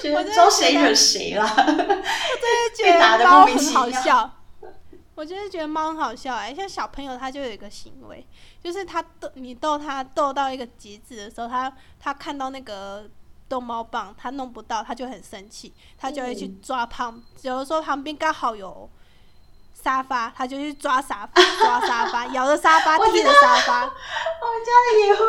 [0.00, 1.44] 觉得招谁惹谁了？
[1.44, 4.30] 我真的觉得 猫很好笑。
[5.14, 8.26] 我真的觉得猫很好笑哎，像小朋友他就有一个行为，
[8.62, 13.08] 就是他逗你逗他逗到一个极致的时候，他他看到那个
[13.48, 18.88] 逗猫棒，他弄不到，他就很生气，他就会去抓旁，比如说旁边刚好有
[19.74, 23.82] 沙发，他就去抓沙发，抓沙发，咬着沙发， 踢着沙发。
[23.86, 25.22] 我们家里也会。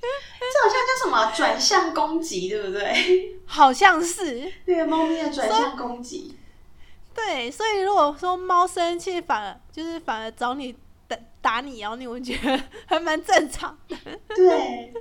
[0.40, 3.36] 这好像叫什么转向攻击，对不对？
[3.46, 4.50] 好像是。
[4.64, 6.36] 对，猫咪的转向攻击。
[7.14, 10.74] 对，所以如果说猫生气，反而就是反而找你
[11.06, 13.96] 打打你咬你，我觉得还蛮正常的。
[14.28, 14.92] 对，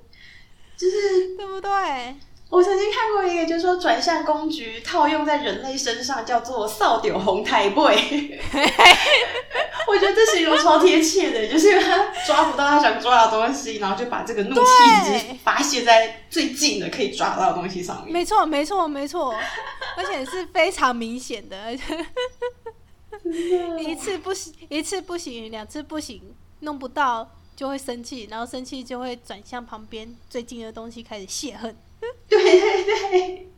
[0.76, 2.16] 就是 对不对？
[2.50, 7.76] 我曾经看过一个，就是说转向工具套用在人类身上，叫做“扫帚红台背”。
[9.88, 14.62] 我觉得这形容超贴切的，就是他抓不到他想抓的东西，然后就把这个怒气
[15.06, 18.12] 直接发泄在最近的可以抓到的东西上面。
[18.12, 19.36] 没错，没错，没错，
[19.96, 21.74] 而且是非常明显的。
[23.80, 31.76] 一次不行，一次不行，两次不行，弄不到就会生气，然后生气就会转向旁边最近的东西开始泄恨。
[32.30, 33.52] 对对对，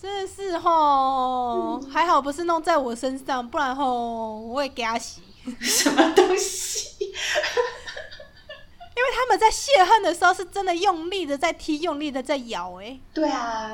[0.00, 5.22] 真的是吼，嗯还好不是弄在我身上，不然吼我会给他洗。
[5.60, 7.06] 什么东西？
[7.06, 13.72] 因为他们在泄恨的时候是真的用力的在踢，用力的在咬、欸，对啊，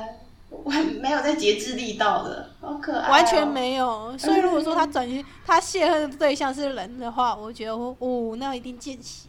[0.49, 3.45] 我没有在节制力道的，好可爱、哦，完全。
[3.45, 4.17] 没有。
[4.17, 9.27] 所以如果说他 转移他泄恨的对象是人的话，我觉得哦，那一定见血，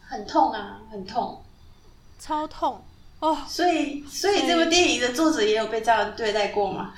[0.00, 1.42] 很痛啊，很痛。
[2.26, 2.82] 超痛。
[3.20, 3.38] 哦。
[3.46, 6.92] 所以，所以这部电影的作者也有被这样对待过吗？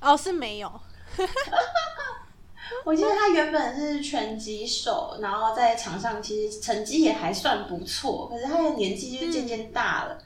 [0.00, 0.70] 哦是没有，
[2.84, 10.18] 我记得他原本是拳击手，然后在场上其实成绩也还算不错，可是他的年纪就渐渐大了，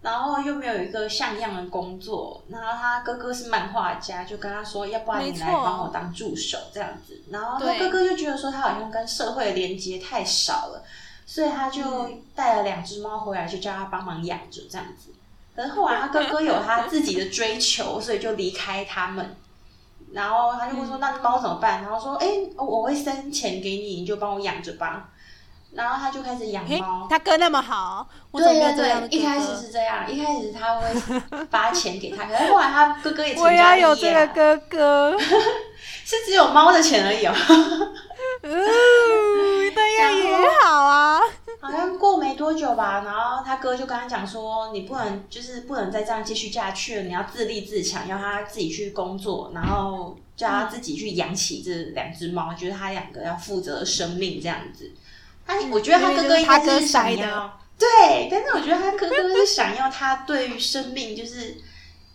[0.00, 10.84] 然后又没有一个像样的工作，然后他哥哥是漫画家，就跟他说，要不然你来帮我当助手这样子，然后他哥哥就觉得说他好像跟社会的连接太少了，
[11.26, 15.10] 所以他就带了两只猫回来，就叫他帮忙养着这样子。
[15.54, 19.36] 可是后来他哥哥有他自己的追求，所以就离开他们。
[20.12, 25.08] 然后他就会说：“那猫怎么办？”然后说：“哎、我我会生钱给你，你就帮我养着吧。”
[25.74, 29.56] 然后他就开始养嘿猫。，他哥那么好，对对对，一开始？
[29.56, 30.88] 是这样，一开始他会
[31.50, 35.18] 发钱给他，可是后来他哥哥也成我也家要有这个立业了，哥哥，
[36.04, 37.34] 是只有猫的钱而已哦。
[38.42, 38.52] 嗯，
[39.96, 41.20] 也好啊。
[41.60, 54.92] 好像过没多久吧，然后他哥就跟他讲说，你不能就是不能再这样继续下去了，你要自立自强，要他自己去工作，然后叫他自己去养起这两只猫，就是他两个要负责生命这样子。
[55.46, 61.56] 他我觉得他哥哥应该是想要，对，但是我觉得他哥哥是想要他对于生命就是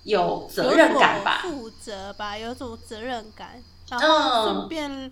[0.03, 5.11] 有责任感吧负责吧，有种责任感，然后嗯顺便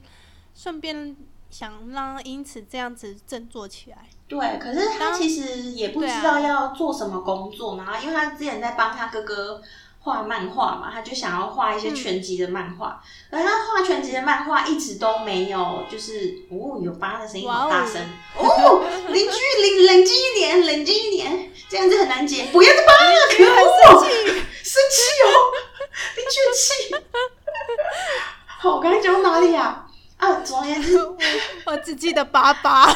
[0.54, 1.16] 顺便
[1.50, 3.98] 想让因此这样子振作起来。
[4.28, 9.62] 对，可是他其实也不知道要做什么工作，然后因为他之前在帮他哥哥
[10.02, 18.02] 画漫画嘛，他就想要画一些全集的漫画，而他画全集的漫画一直都没有，就是哦，有八的声音好大声
[18.38, 24.08] 哦， 邻居冷冷静一点，冷静一点，这样子很难解，不要再扒了，可恶，生气，
[24.64, 25.28] 生气哦，
[26.16, 26.96] 邻居气。
[28.62, 29.89] 好，我刚才讲到哪里啊？
[30.20, 30.98] 啊，总而言之，
[31.66, 32.86] 我只记得爸爸。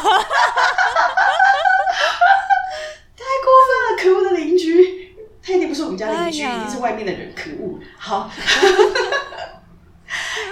[3.15, 5.15] 太过分了，可恶的邻居！
[5.41, 7.79] 他一定不是我们家邻居，哎一定是外面的人，可恶！
[7.97, 8.29] 好，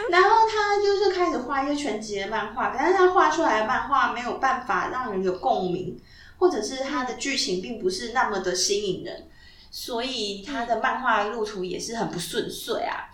[0.10, 6.00] 然后他就是开始画一些全集的漫画，但是他画出来的漫画没有办法让人有共鸣，
[6.38, 9.28] 或者是他的剧情并不是那么的吸引人，
[9.70, 13.10] 所以他的漫画路途也是很不顺遂啊。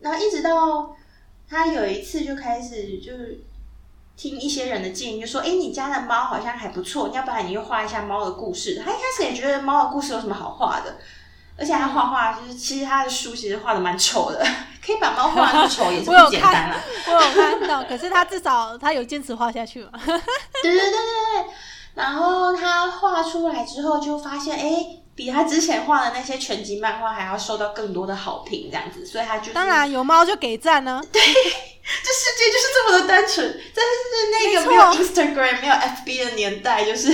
[0.00, 0.96] 然后一直到
[1.48, 3.40] 他有一次就开始就是
[4.16, 10.96] 听一些人的建议，就说：“哎、你家的猫好像还不错，要不然你就画一下猫的故事。”他一开始也觉得猫的故事有什么好画的，
[11.56, 14.44] 而且他画画就是其实他的书其实画的蛮丑的，
[14.84, 16.76] 可以把猫画得那么丑也是不简单啦。
[17.06, 19.90] 我有看到，可是他至少他有坚持画下去嘛。
[20.04, 20.20] 对对
[20.62, 21.54] 对对对。
[21.98, 24.62] 然后他画出来之后，就发现哎。
[24.62, 33.94] 诶比他之前画的那些全集漫画还要受到更多的好评，这样子，所以他就是当然有猫就给赞呢、 对 这世界就是这么的单纯，但是
[34.30, 37.10] 那个没有 Instagram、没有 FB 的年代，就是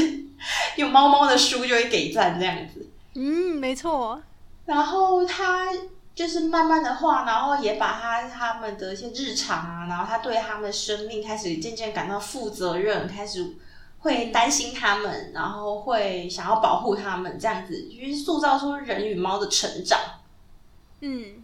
[0.77, 2.87] 有猫猫的书就会给赞这样子。
[3.15, 4.21] 嗯，没错。
[4.67, 5.69] 然后他
[6.15, 13.55] 就是慢慢的画，然后也把他他们的一些日常啊，然后他对他们的生命开始渐渐感到负责任，开始
[14.05, 19.99] 会担心他们，然后会想要保护他们，这样子就是塑造出人与猫的成长。
[21.01, 21.43] 嗯，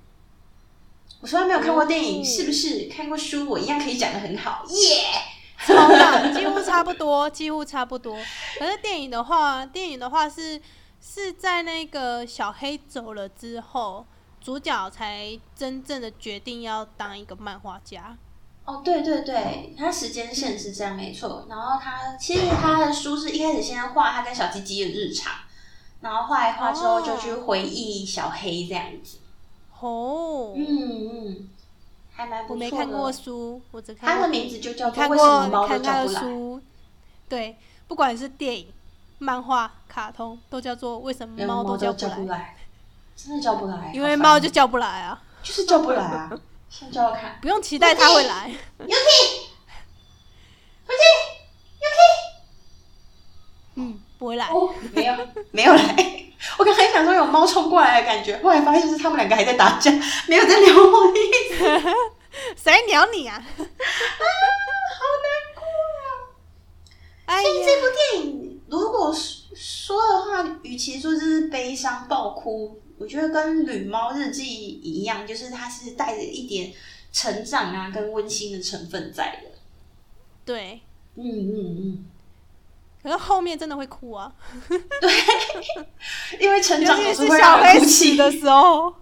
[1.23, 2.85] 我从来没有看过电影，哦是不是？
[2.85, 5.07] 看过书，我一样可以讲的很好，耶、
[5.67, 8.15] 超棒，几乎差不多，几乎差不多。
[8.59, 10.61] 可是电影的话，电影的话是
[11.01, 14.05] 是在那个小黑走了之后，
[14.39, 18.19] 主角才真正的决定要当一个漫画家。
[18.71, 21.47] 哦，对对对，他时间线是这样没错。
[21.49, 25.33] 然后它其实它的书是一开始先画他跟小鸡鸡的日常，
[26.01, 29.19] 然后画一画之后就去回忆小黑这样子。
[29.81, 31.49] 哦，嗯嗯，
[32.13, 32.67] 还蛮不错的。
[32.67, 36.21] 我没看过书，我只看过他的名字就叫做看《为什么过猫都叫不来》。
[36.23, 36.61] 书，
[37.29, 37.57] 对，
[37.89, 38.69] 不管是电影、
[39.19, 42.57] 漫画、卡通，都叫做为什么连猫都叫叫不来？
[43.17, 46.31] 真的叫不来，因为猫就叫不来啊，就是叫不来啊。
[46.71, 48.51] 先找我看，不用期待他会来。
[48.79, 49.41] Yuki，
[53.77, 54.47] 嗯，不会来。
[54.47, 55.15] 哦，没有
[55.51, 56.25] 没有来。
[56.59, 59.91] 我刚才想说有猫冲过来的感觉，后来发现是他们两个还在打架，
[60.27, 61.65] 没有在聊我的意思。
[62.57, 63.35] 谁鸟你啊？
[63.37, 63.67] 啊好
[65.27, 65.63] 难过
[66.07, 66.07] 啊！
[67.27, 76.73] 哎所以这，部电影，如果说说的话，与其说是悲伤爆哭，我觉得跟《旅猫日记》一样，就是它是带着一点
[77.13, 79.51] 成长啊跟温馨的成分在的。
[80.45, 80.81] 对，
[81.17, 82.05] 嗯嗯嗯，
[83.03, 84.33] 可是后面真的会哭啊，
[84.69, 85.11] 对
[86.41, 88.17] 因为成长总是小黑死泣。
[88.17, 88.95] 的时候，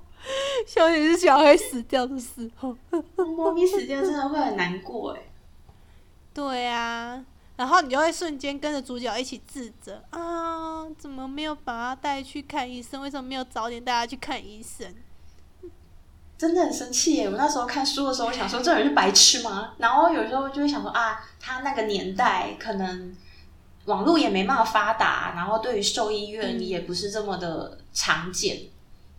[0.76, 2.74] 尤其是小黑死掉的时候。
[3.36, 5.22] 猫咪死掉真的会很难过哎。
[6.34, 7.24] 对啊，
[7.58, 13.02] 然后你就会瞬间跟着主角一起自责啊，怎么没有把他带去看医生？
[13.02, 14.94] 为什么没有早点带他去看医生？
[16.38, 17.28] 真的很生气耶！
[17.28, 19.74] 我那时候看书的时候，我想说这人是白痴吗？
[19.78, 23.12] 然后有时候就会想说啊，他那个年代可能
[23.86, 28.68] 网络也没那么发达，然后对于兽医院嗯也不是这么的常见，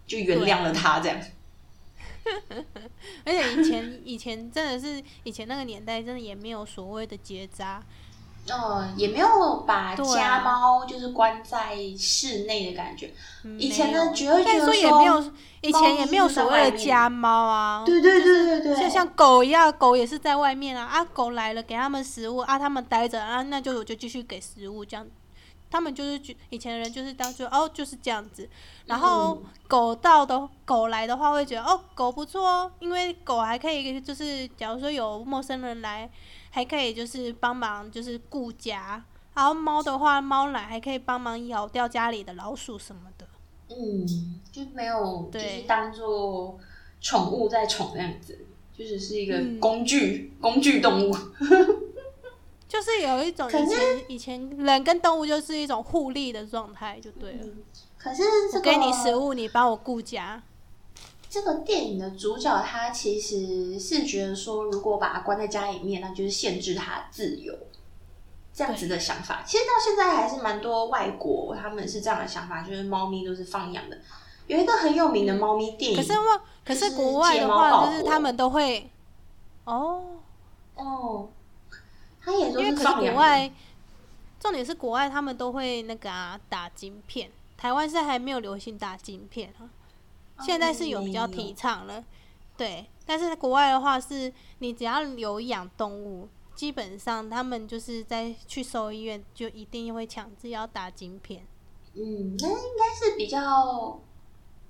[0.08, 1.20] 就原谅了他这样。
[3.26, 7.84] 而且以前以前真的是以前那个年代，真的也没有所谓的结扎，
[8.52, 13.14] 嗯，也没有把家猫就是关在室内的感觉。
[13.44, 13.60] 嗯。
[13.60, 14.14] 以前的没有。
[14.14, 15.32] 觉得说觉得说也没有，
[15.62, 19.08] 以前也没有所谓的家猫啊，对对对对对，就像。
[19.16, 25.06] 狗一样，狗也是在外面啊，啊，狗来了给他们食物啊，他们待着啊，那就我就继续给食物这样。
[25.72, 28.50] 他们就是觉以前的人就是当做哦就是这样子，
[28.86, 29.50] 然后嗯。
[29.68, 36.10] 狗到的狗来的话会觉得哦狗不错哦，因为狗还可以就是假如说有陌生人来，
[36.50, 43.28] 还可以就是帮忙就是顾家，然后猫的话猫奶还可以帮忙咬掉家里的老鼠什么的。
[43.70, 44.06] 嗯，
[44.52, 46.60] 就没有就是对当做
[47.00, 48.40] 宠物在宠那样子，
[48.76, 51.16] 就只是一个嗯工具、工具动物。
[52.68, 57.46] 就是有一种以前以前人跟动物就是一种互利的状态就对了。
[57.98, 60.42] 可是这个我给你食物，你帮我顾家。
[61.30, 67.54] 这个电影的主角他其实是觉得说，如果把他关在家里面，那就是限制他自由，
[68.52, 69.44] 这样子的想法。
[69.46, 73.98] 其实到现在还是蛮多外国他们是这样的想法，就是猫咪都是放养的。
[74.48, 78.90] 有一个很有名的猫咪电影，可是外，可是是国外的话，就是他们都会，
[79.66, 80.04] 哦，
[80.74, 81.30] 哦，
[82.20, 83.12] 他也都因为可是放养的。
[83.12, 83.52] 国外，
[84.40, 89.70] 重点是国外他们都会那个啊打晶片，台湾是还没有流行打晶片啊，
[90.42, 92.04] 现在是有比较提倡了，
[92.58, 96.28] 对，但是国外的话是你只要有养动物。
[96.56, 101.48] 基本上，他们就是在去兽医院就一定会强制要打晶片。
[101.94, 104.02] 嗯，那应该是比较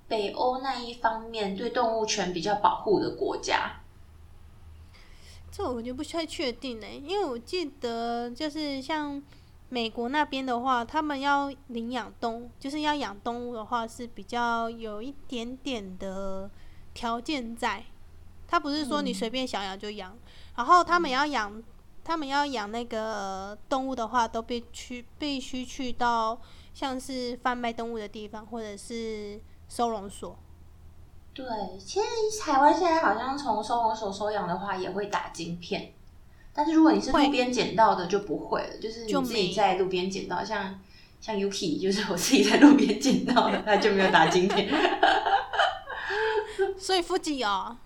[0.07, 3.81] 北欧那一方面对动物权比较保护的国家。
[5.51, 9.19] 这我就不太确定呢、因为我记得就是像
[9.69, 16.49] 美国那边的话，他们要领养动物，就是要养动物的话是比较有一点点的
[16.93, 17.85] 条件在。
[18.47, 20.17] 他不是说你随便想养就养，
[20.55, 21.61] 然后他们要养，
[22.03, 26.41] 他们要养那个动物的话，都必须必须去到
[26.73, 30.35] 像是贩卖动物的地方，或者是收容所。
[31.31, 31.45] 对，
[31.77, 32.05] 其实
[32.41, 35.93] 台湾现在好像从收容所收养的话，也会打晶片，
[36.59, 40.77] 但是如果你是路边捡到的，就不会了，就是你就自己在路边捡到，像
[41.21, 44.67] 像 Yuki 就是我自己在路边捡到的，他就没有打晶片。
[46.77, 47.77] 所以夫吉哦，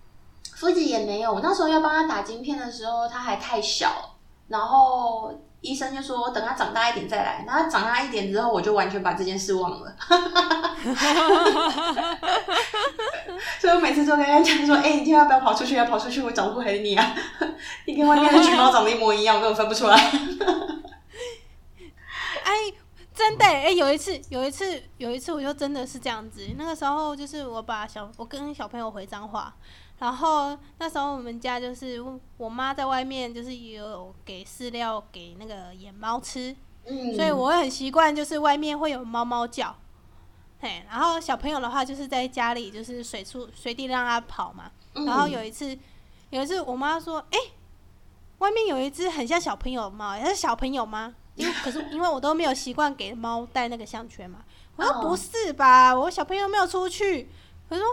[0.56, 4.16] 夫子也没有，我那时候要帮他打晶片的时候，他还太小，
[4.48, 7.44] 然后医生就说等他长大一点再来。
[7.48, 9.96] 然后他长大一点之后，我就完全把这件事忘了。
[13.60, 15.76] 所以我每次都跟他讲说：“哎、你今天要不要跑出去？
[15.76, 17.16] 要跑出去，我找不回你啊！
[17.88, 19.96] 你跟外面的橘猫长得一模一样，我根本分不出来。
[22.44, 22.52] 哎，
[23.14, 26.46] 真的哎、有一次，有一次，有一次，我就真的是这样子。
[26.58, 29.56] 那个时候就是我把小，我跟小朋友回彰化，
[30.00, 32.04] 然后那时候我们家就是
[32.38, 39.76] 我妈在外面就是有给饲料给那个野猫吃，嗯，所以我会很习惯，就是外面会有猫猫叫。
[40.60, 44.72] 嘿，然后小朋友的话就是在家里就是随处随地让它跑嘛。
[44.96, 45.78] 嗯然后有一次，
[46.30, 47.38] 有一次我妈说：“哎、
[48.38, 54.40] 外面有一只很像小朋友的猫、它是小朋友吗？”因为可是 因为我都没有习惯给猫戴那个项圈嘛，
[54.76, 57.28] 我说哦不是吧，我小朋友没有出去。
[57.70, 57.84] 我说，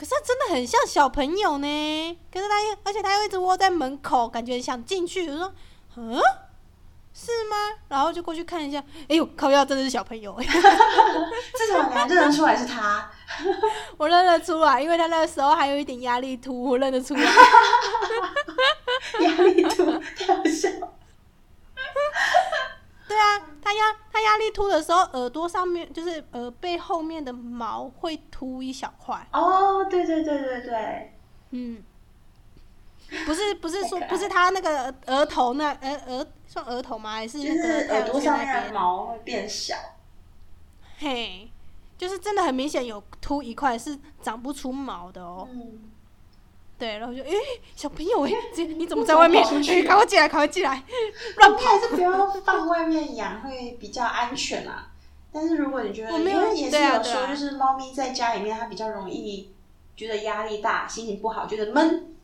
[0.00, 5.28] 可是他真的很像小朋友呢，可是他又而且他又一直窝在门口，感觉想进去。
[5.28, 5.52] 我说，
[5.96, 6.18] 嗯，
[7.12, 7.56] 是吗？
[7.86, 13.10] 然后就过去看一下，哎呦，靠要真的是小朋友， 至少你还认得出来是他。
[13.98, 17.20] 我认得出来，因为他那个时候还有一点压力图，我认得出来。
[19.20, 19.84] 压力图
[20.16, 20.94] 太好笑了。
[23.10, 23.80] 对啊，它压
[24.12, 29.26] 它压力凸的时候，耳朵上面就是耳背后面的毛会凸一小块。
[29.32, 31.18] 哦，对对对对对，
[31.50, 31.82] 嗯，
[33.26, 37.14] 不是不是说不是它那个额头那额额算额头吗？
[37.14, 38.72] 还是就那个是耳朵上面的？
[38.72, 39.74] 毛会变小。
[40.98, 41.50] 嘿，
[41.98, 45.48] 就是真的很明显有秃一块是长不出毛的哦。
[45.50, 45.90] 嗯，
[46.80, 47.32] 对，然后就诶、
[47.76, 49.44] 小朋友诶、这你怎么在外面？
[49.44, 50.82] 出去诶赶快进来，赶快进来，
[51.36, 51.58] 乱跑。
[51.58, 54.88] 应该还是不要放外面养会比较安全啊。
[55.32, 59.52] 但是如果你觉得，因我没有为也是有说，对啊对啊就是猫咪在家里面它比较容易
[59.94, 62.14] 觉得压力大、心情不好、觉得闷，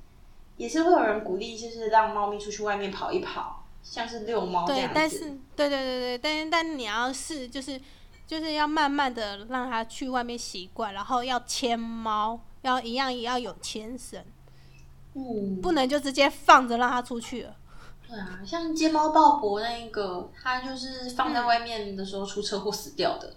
[0.56, 4.88] 也是会有人鼓励，就是让猫咪出去外面跑一跑，像是遛猫这样，子。
[4.88, 5.18] 对但是
[5.54, 7.80] 对对对对，但是但你要是就是
[8.26, 14.24] 就是要慢慢的让它去外面习惯，然后要牵猫，要一样也要有牵绳，
[15.16, 17.56] 嗯，不能就直接放着让它出去了。
[18.06, 23.34] 对啊，像睫毛鲍勃那一个，他就是放在外面的时候出车祸死掉的。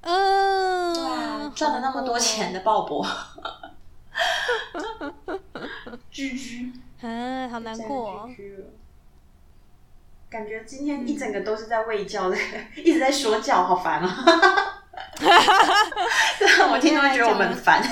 [0.00, 3.06] 嗯，对啊，赚了那么多钱的鲍勃，
[6.10, 8.28] 居居，嗯，好难过。
[10.28, 12.36] 感觉今天一整个都是在喂教的，
[12.74, 14.24] 一直在说教，好烦啊！
[15.20, 17.82] 对，我听都会觉得我们很烦。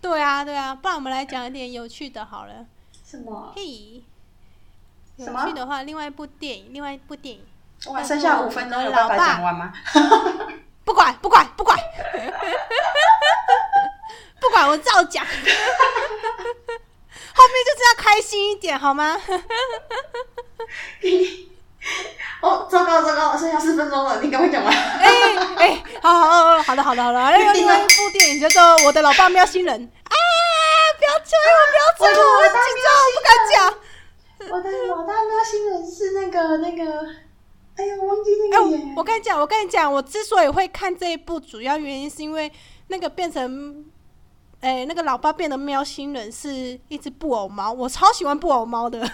[0.00, 2.64] 对啊，对啊，不然我们来讲一点有趣的好了。
[3.04, 3.52] 什么？
[3.56, 4.02] 嘿，
[5.16, 7.44] 有趣的话，另外一部电影，另外一部电影，
[7.92, 9.72] 哇，剩下五分钟有办法讲完吗？
[10.84, 11.76] 不管不管不管，
[14.40, 15.24] 不管，我照讲。
[17.34, 19.16] 后面就是要开心一点，好吗？
[22.42, 24.72] 哦，糟糕糟糕，剩下四分钟了，你赶快讲完。
[24.72, 25.08] 哎
[25.56, 30.14] 哎，好好好好的好的好的，还有另外一部电影叫做《我的老爸喵星人》啊！
[30.98, 31.58] 不要催我，
[31.98, 33.56] 不要催我，我很紧张，我不敢讲。
[34.50, 37.06] 我的老大喵星人是那个那个，
[37.76, 38.94] 哎呀，我忘记那哎、个耶。
[38.96, 42.52] 我跟你讲，我跟你讲，我之所以会看这一部，主要原因是因为
[42.88, 43.84] 那个变成，
[44.60, 49.00] 哎、那个老爸变得喵星人是一只布偶猫，我超喜欢布偶猫的。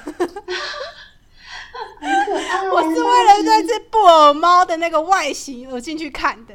[2.72, 6.54] 我是为了这只布偶猫的那个外形而进去看的。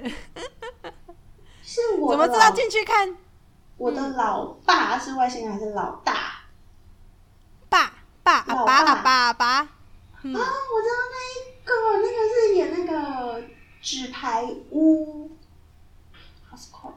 [1.62, 3.16] 是我怎么知道进去看？
[3.78, 6.14] 我的老爸是外星人还是老大？
[7.70, 7.94] 爸
[8.24, 9.62] 爸阿爸爸阿爸阿爸，
[10.24, 13.44] 嗯啊，我知道那一个，那个是演那个
[13.82, 15.32] 纸牌屋。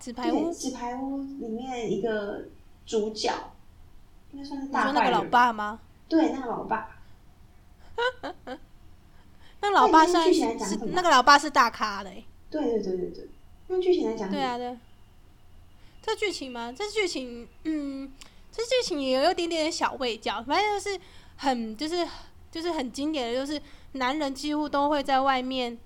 [0.01, 2.43] 纸牌屋纸牌屋里面一个
[2.85, 3.33] 主角，
[4.33, 5.23] 应该算是大你说那个老。
[5.25, 5.79] 爸吗？
[6.09, 6.92] 对，那个老爸。
[9.61, 13.29] 那老爸算是那个老爸是大咖嘞、欸，对对对对对。
[13.69, 14.77] 用剧情来讲，对啊，对。
[16.03, 16.73] 这剧情吗？
[16.77, 18.13] 这剧情，嗯，
[18.51, 21.01] 这剧情也有一点点小味教，反正就是
[21.37, 22.07] 很，就是
[22.51, 23.61] 就是很经典的，就是
[23.93, 25.79] 男人几乎都会在外面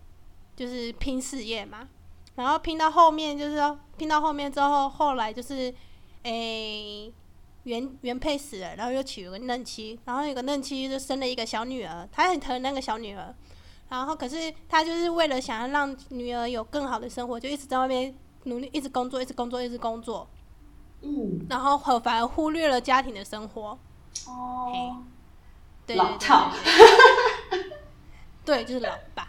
[0.57, 1.87] 就是拼事业嘛，
[2.37, 5.73] 然后拼到后面就是要拼到后面之后，后来就是
[6.23, 7.13] 诶、
[7.67, 13.35] 原原配死了，然后又娶了个嫩妻，然后有个嫩妻就生了一个小女儿，他很疼那个小女儿，
[13.89, 18.15] 然后可是他就是为了想要让女儿有更好的生活，就一直在外面
[18.45, 20.29] 努力，一直工作，一直工作，一直工作，
[21.03, 23.77] 嗯，然后很反而忽略了家庭的生活。
[24.27, 25.03] 哦，
[25.85, 25.97] 对对对。
[25.97, 26.53] 老套。
[28.45, 29.29] 对，就是老爸。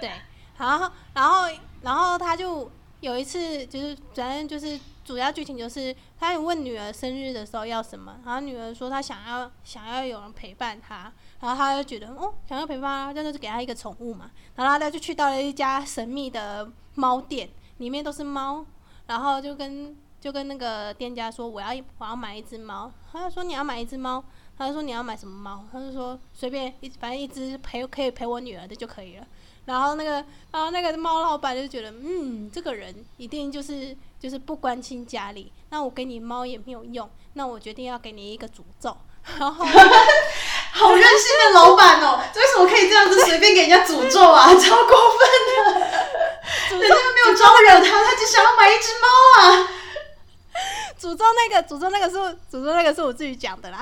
[0.00, 0.10] 对，
[0.58, 1.48] 然后然后
[1.80, 2.68] 然后他就
[3.00, 4.76] 有一次就是反正就是
[5.08, 17.48] 主要剧情就是他问女儿生日的时候要什么，然后女儿说她想要想要有人陪伴她，然后他就觉得哦想要陪伴她，那就给她一个宠物嘛，然后他就去到了一家神秘的猫店，
[17.78, 18.66] 里面都是猫，
[19.06, 24.22] 然后就跟就跟那个店家说我要一我要买一只猫，他就说你要买一只猫，
[24.58, 29.26] 他就说你要买什么猫，他就说随便一反正一只陪可以陪我女儿的就可以了。
[29.64, 38.96] 然后那个，然后那个猫老板就觉得，嗯，这个人一定就是就是不关心家里，那我给你猫也没有用，那我决定要给你一个诅咒。
[39.38, 39.64] 然后
[40.72, 42.18] 好任性的老板哦！
[42.34, 44.46] 为什么可以这样子随便给人家诅咒啊？
[44.56, 46.78] 超过分的！
[46.78, 49.06] 人家又没有招惹他，他只想要买一只猫
[49.42, 49.68] 啊！
[50.98, 53.78] 诅咒那个诅咒那个是我诅咒那个是我自己讲的啦。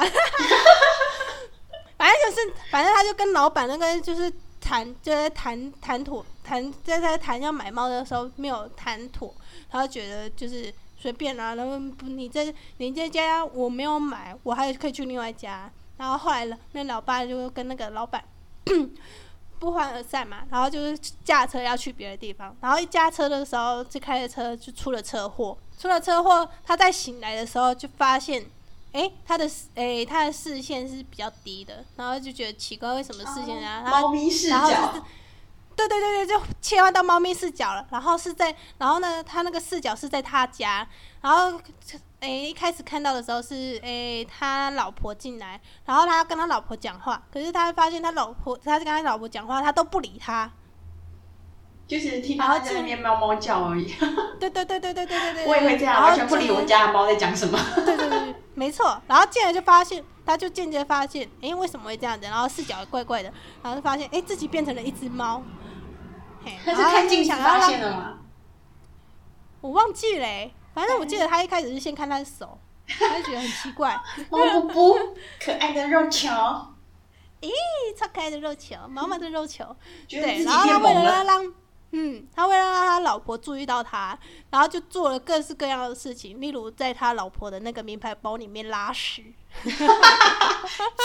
[1.97, 4.31] 反正就是，反正他就跟老板那个就是
[4.61, 9.35] 谈，就在谈谈妥谈，在在谈要买猫的时候没有谈妥，
[9.71, 15.71] 然后觉得就是随便啦、然后不你这你这家我没有买，我还可以去另外一家。
[15.97, 18.23] 然后后来那老爸就跟那个老板
[19.59, 28.45] 不欢而散嘛，然后就是驾车要去别的地方，然后一驾车的时候，就开着车就出了车祸，出了车祸，他在醒来的时候就发现，
[28.97, 33.83] 诶，他的视诶他的视线是比较低的，然后就觉得奇怪，为什么视线啊？
[33.91, 35.03] 猫咪视角是，
[35.77, 37.87] 对对对对，就切换到猫咪视角了。
[37.91, 40.89] 然后是在，然后呢，他那个视角是在他家，
[41.21, 41.61] 然后
[42.21, 50.51] 诶一开始看到的时候是诶他老婆进来，然后他跟他老婆讲话，可是他发现他老婆，他跟他老婆讲话，他都不理他。
[51.87, 53.93] 就是听到它在那边猫猫叫而已。
[54.41, 57.59] 对对对对对对对对，我也会这样，完全不理我家的猫在讲什么。
[57.77, 59.01] 对对对，没错。
[59.07, 62.27] 然后进来就发现，他就间接发现，哎，为什么会这样子？
[62.27, 63.33] 然后视角怪怪的，
[63.63, 65.43] 然后就发现，哎，自己变成了一只猫。
[66.65, 68.19] 他是看镜子发现的吗？
[69.61, 70.27] 我忘记了，
[70.75, 74.01] 反正我记得他一开始是先看他的手，他就觉得很奇怪。
[74.31, 74.95] 哦不，
[75.45, 76.29] 可爱的肉球。
[77.43, 77.51] 咦，
[77.97, 79.65] 超可爱的肉球，毛毛的肉球。
[80.09, 81.53] 对，然后他为了让，
[81.93, 84.19] 嗯，他为了让他老婆注意到他，
[84.51, 89.35] 然后就做了各式各样的事情，例如在他老婆的那个名牌包里面拉屎。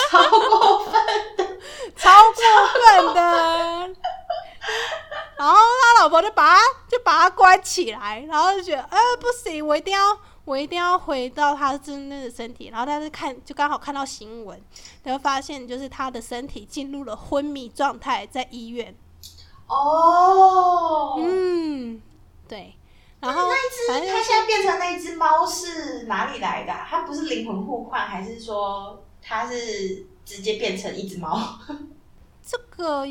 [0.10, 0.94] 超过分
[1.38, 1.46] 的，
[1.96, 2.42] 超过
[2.74, 3.96] 分的。
[5.38, 10.00] 然后他老婆就把他就把他关起来，然后就觉得，呃，不行，我一定要，
[10.44, 12.70] 我一定要回到他真正的身体。
[12.70, 14.62] 然后他就看，就刚好看到新闻，
[15.04, 18.94] 然后发现就是他的身体进入了昏迷状态，在医院。
[19.72, 22.02] 哦，嗯，
[22.48, 22.76] 对。
[23.22, 26.74] 然后那一只，它现在变成那只猫是哪里来的？
[26.90, 31.40] 它不是灵魂互换，还是说它是直接变成一只猫？
[32.44, 33.06] 这个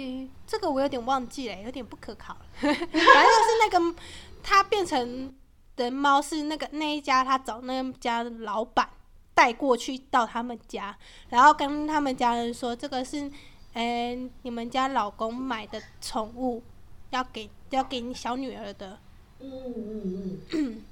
[0.46, 2.40] 这个我有点忘记了，有点不可考了。
[2.61, 3.96] 反正就是那个
[4.42, 5.32] 它变成
[5.76, 8.90] 的猫是那个那一家，他找那家老板
[9.32, 10.94] 带过去到他们家，
[11.28, 13.30] 然后跟他们家人说，这个是
[13.72, 16.62] 哎、你们家老公买的宠物
[17.10, 18.98] 要给要给你小女儿的。
[19.40, 20.84] 嗯嗯嗯。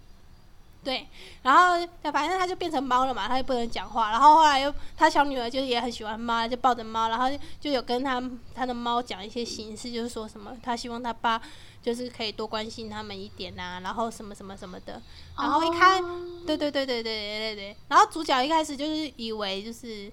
[0.84, 1.06] 对，
[1.42, 1.74] 然后
[2.12, 4.10] 反正他就变成猫了嘛，他就不能讲话。
[4.12, 7.26] 然后后来又他小女儿就也很喜欢猫，就抱着猫，然后
[7.60, 8.22] 就有跟他
[8.54, 11.42] 他的猫讲一些形式，就是说什么他希望他爸
[11.82, 15.02] 就是可以多关心他们一点啊，然后什么什么什么的。
[15.36, 16.00] 然后一看，
[16.46, 17.76] 对对对对对对对对。
[17.88, 20.10] 然后主角一开始就是以为就是。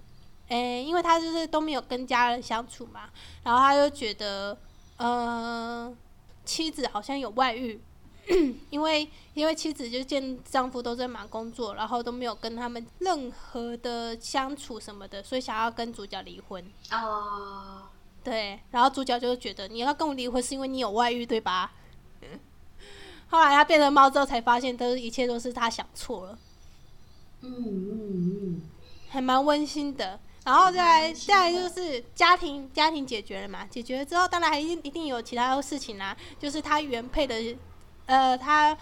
[0.49, 3.09] 诶，因为他就是都没有跟家人相处嘛，
[3.43, 4.57] 然后他就觉得，
[4.97, 5.93] 呃，
[6.45, 7.79] 妻子好像有外遇。
[8.71, 16.65] 因为因为妻子就见丈夫都在忙工作，然后都没有跟他们任何的相处什么的，所以想要跟主角离婚。
[16.91, 17.83] 哦，
[18.23, 21.71] 对，然后主角就觉得你要跟我离婚是因为你有外遇，对吧？
[23.29, 26.39] 后来他变成猫之后才发现，都一切都是他想错了。
[27.41, 28.61] 嗯嗯嗯，
[29.09, 30.19] 还蛮温馨的。
[30.45, 37.35] 然后再来再来就是家庭家庭解决了嘛，解决了之后，当然还一定一定有其他的事情啦，就是他原配的。
[38.07, 38.77] 呃，他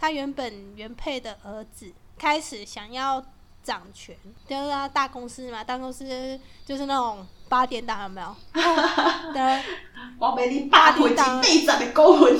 [0.00, 3.24] 他原本原配的儿子开始想要
[3.62, 4.16] 掌权，
[4.48, 6.04] 就是他大公司嘛，大公司
[6.66, 8.34] 就是那种八点档有没有？
[9.32, 9.62] 对，
[10.18, 12.36] 我被你八点档被斩的勾魂，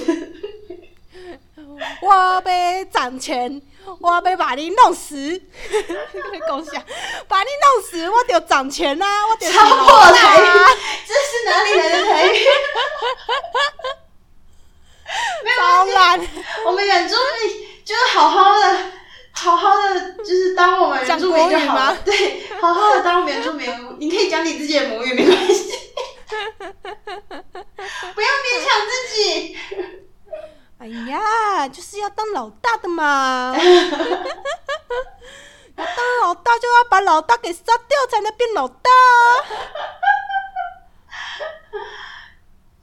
[2.03, 3.61] 我被掌权，
[4.01, 5.41] 我要把你弄死，
[6.49, 6.83] 共享，
[7.29, 10.45] 把你弄死，我就掌权啊，我就超破台语，
[11.07, 12.39] 这是哪里来的台语？
[15.57, 16.21] 超烂！
[16.67, 18.93] 我们原住民就是好好的，
[19.33, 21.97] 好好的，就是当我们原住民就好了。
[22.05, 25.73] 对，好好的当原住民，你可以讲你自己的母语没关系，
[28.15, 29.57] 不要勉强自己。
[30.85, 33.57] 哎呀，就是要当老大的嘛！
[33.57, 33.63] 要
[35.83, 38.91] 当老大就要把老大给杀掉，才能变老大。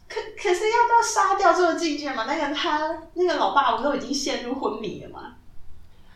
[0.09, 2.23] 可可是要到杀掉这个境界嘛？
[2.25, 5.35] 那个他那个老爸不都已经陷入昏迷了吗？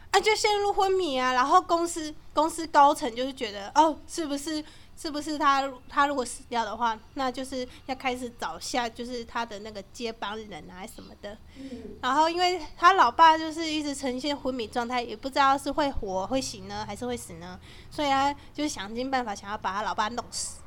[0.10, 1.34] 啊，就陷入昏迷啊！
[1.34, 4.66] 然后公司公司高层就是觉得，哦，是不是
[4.98, 11.38] 是不是他他如果死掉的话，那就是要开始找下就是他的那个接班人啊什么的。
[11.58, 11.98] 嗯。
[12.02, 17.60] 然后因为他老爸就是一直呈现昏迷状态，也不知道是会活会醒呢，还是会死呢，
[17.92, 20.62] 所以他就想尽办法想要把他老爸弄死。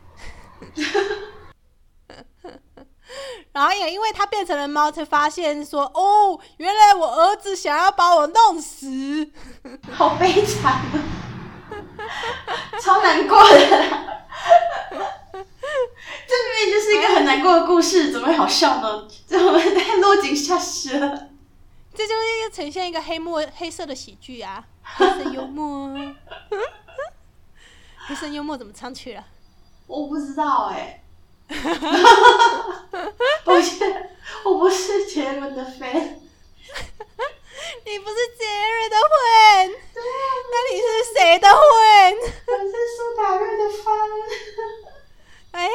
[3.52, 9.30] 然后也因为他变成了猫，才发现说：“哦，原来我儿子想要把我弄死，
[9.90, 10.82] 好悲惨，
[12.82, 13.59] 超难过的。
[16.28, 19.09] 这明明就是一个很难过的故事，怎么会好笑呢？
[19.26, 21.28] 怎么在落井下石了？
[21.94, 25.90] 这就是一个呈现一个黑幕黑色的喜剧啊，黑色幽默，
[28.06, 29.24] 黑色幽默怎么唱去了？
[29.86, 31.02] 我不知道哎。”
[33.44, 34.11] 抱歉，
[34.44, 36.16] 我不是杰伦的 fan。
[37.84, 39.70] 你不是杰瑞的 fan？
[40.50, 42.14] 那你是谁的 fan？
[42.46, 43.86] 我是苏打绿的 fan。
[45.52, 45.68] 哎，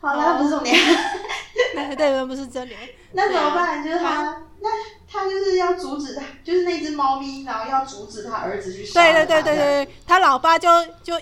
[0.00, 0.74] 好了，不是重点。
[1.74, 2.78] 对对，不是重点。
[3.12, 3.82] 那怎么办？
[3.84, 4.68] 就是他，那
[5.10, 9.02] 他就是要阻止他，就是那只猫咪，然后要阻止他儿子去杀。
[9.02, 10.68] 对对对对对，他老爸就
[11.02, 11.20] 就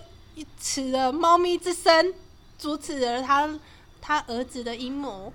[0.60, 2.14] 吃了猫咪之身。
[2.56, 3.60] 阻止了他
[4.00, 5.30] 他儿子的阴谋，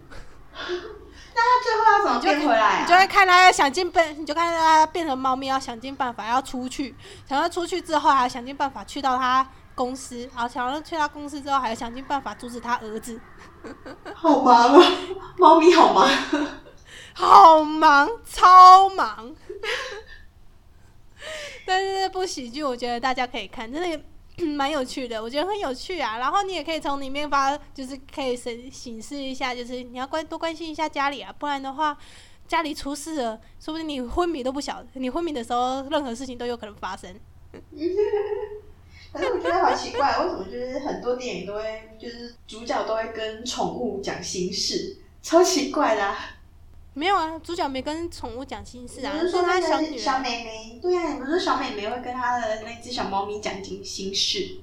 [1.40, 3.08] 那那它最后要怎么变回来你就会啊？
[3.08, 6.96] 看他要想尽办，你就看他变成猫咪要想尽办法要出去，
[7.28, 13.20] 想要出去之后还要想尽办法去到他公司，然后想要去他公司之后还要想尽办法阻止他儿子，
[14.14, 14.92] 好忙啊，
[15.38, 16.10] 猫咪好忙。
[17.14, 19.34] 好忙，超忙。
[21.66, 24.02] 但是这部喜剧我觉得大家可以看，真的
[24.56, 26.18] 蛮有趣的，我觉得很有趣啊。
[26.18, 31.98] 然后你也可以从里面发，就是可以审醒示一下，就是你要关多关心一下家里啊，不然的话
[32.48, 37.14] 家里出事了，说不定你昏迷都不晓，你昏迷的时候任何事情都有可能发生。
[39.12, 46.16] 可是我觉得好奇怪，为什么就是很多电影都会，就是主角都会跟宠物讲心事，超奇怪的、
[47.00, 50.20] 没有啊，主角没跟宠物讲心事啊，不是说他小女小。
[50.20, 54.58] 美眉，对啊，你不是说小美眉会跟她的那只小猫咪讲心心事？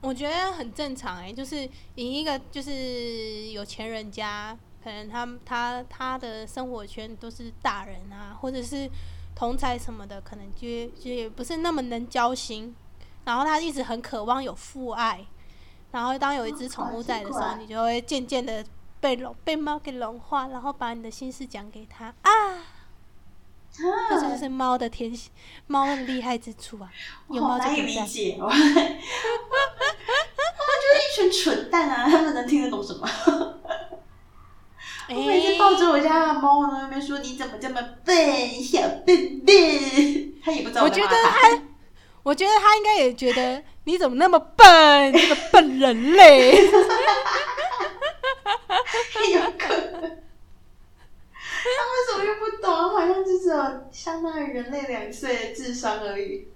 [0.00, 8.88] 我觉得很正常哎、就是以一个就是有钱人家，可能他他他的生活圈都是大人啊，或者是
[9.34, 12.74] 同才什么的，可能就就也不是那么能交心。
[13.26, 15.26] 然后他一直很渴望有父爱，
[15.92, 18.64] 然后当有一只宠物在的时候，你就会渐渐的
[19.00, 22.64] 被融被猫给融化，然后把你的心事讲给他啊。
[23.70, 25.30] 这啊就是猫的天性，
[25.66, 26.90] 猫的厉害之处啊！
[27.28, 28.02] 有好难以猫就可以在。
[28.02, 28.48] 理解哦。
[28.50, 28.70] 他们
[30.82, 33.06] 就是一群蠢蛋啊，他们能听得懂什么？
[35.08, 41.50] 哎我每次抱着我家的猫呢，那边说你怎么这么笨，小笨笨，他也不知道我觉得他。
[41.50, 41.62] 他，
[42.22, 46.58] 我觉得他应该也觉得你怎么那么笨，这个笨人类。
[49.32, 50.00] 有可能。
[51.60, 52.90] 他为什么又不懂？
[52.90, 56.48] 好像就只有相当于人类两岁的智商而已。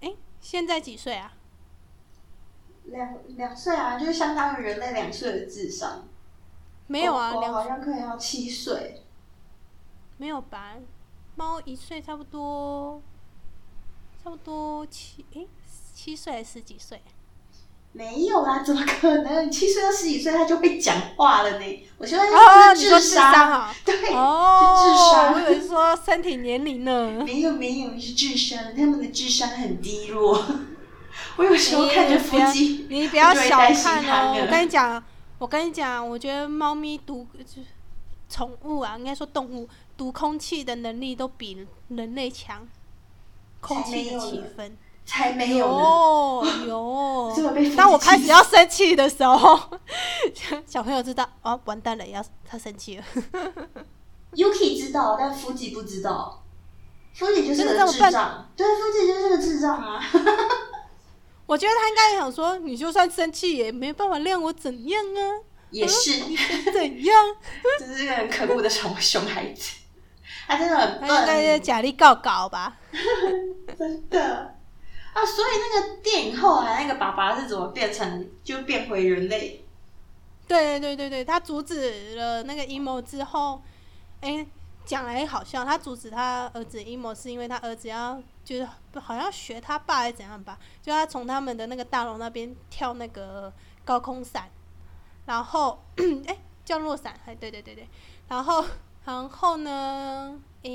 [0.00, 1.32] 哎、现在几岁啊？
[2.84, 6.06] 两两岁啊，就是相当于人类两岁的智商。
[6.86, 9.02] 没有啊，狗狗好两像可以要七岁。
[10.18, 10.76] 没有吧？
[11.34, 13.00] 猫一岁差不多，
[14.22, 15.46] 差不多七哎、
[15.94, 17.00] 七岁还是十几岁？
[17.92, 19.50] 没有啦，怎么可能？
[19.50, 21.88] 七岁到十几岁他就会讲话了呢。
[21.98, 23.74] 我说哦，他是智商啊？
[23.84, 27.22] 对，是智哦，商我以为是说身体年龄呢。
[27.24, 30.42] 没有没有是智商，他们的智商很低落。
[31.36, 34.38] 我有时候看着腹肌，你不要小看哦！
[34.40, 35.02] 我跟你讲，
[35.38, 37.62] 我跟你讲，我觉得猫咪读就
[38.28, 42.66] 宠物啊，应该说动物读空气的能力都比人类强。
[43.60, 44.72] 空气的气氛
[45.04, 46.64] 才没有呢。
[46.66, 49.58] 有 有被当我开始要生气的时候，
[50.66, 53.04] 小朋友知道哦，完蛋了，要他生气了。
[54.34, 56.42] Yuki 知道，但夫吉不知道。
[57.14, 60.02] 夫吉就是个智障，对，夫吉就是个智障啊。
[61.44, 65.20] 我觉得他应该想说，你就算生气也没办法让我怎样啊，
[65.70, 66.20] 也是，
[66.72, 67.14] 怎样？
[67.78, 69.72] 这是个很可恶的熊熊孩子，
[70.46, 72.78] 他真的很他应该假力告告吧？
[73.78, 74.54] 真的。
[75.12, 79.64] 啊，所以那个电影后来那个爸爸是怎么变成就变回人类？
[80.48, 83.62] 对对对对，他阻止了那个阴谋之后，
[84.20, 84.46] 哎、
[84.84, 93.52] 讲来好笑，他阻止他儿子阴谋是因为他儿子要就是好像学他爸还是怎样吧，就他从他们的那个大楼那边跳那个
[93.84, 94.50] 高空伞，
[95.26, 95.82] 然后
[96.26, 97.88] 哎、降落伞，哎对对对对，
[98.28, 98.64] 然后
[99.04, 100.34] 然后呢，
[100.64, 100.70] 哎、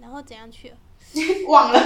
[0.00, 0.76] 然后怎样去了？
[1.48, 1.80] 忘了。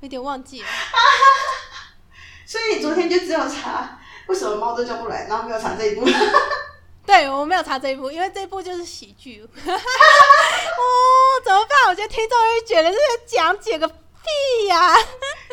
[0.00, 0.68] 有点忘记了。
[2.46, 6.06] 所以你昨天就只有查为什么猫都叫不来，然后没有查这一部。
[7.04, 9.42] 对，我没有查这一部，因为这一部就是喜剧。
[9.56, 9.72] 哦，
[11.42, 11.88] 怎么办？
[11.88, 14.94] 我觉得听众会觉得这是讲解个屁呀、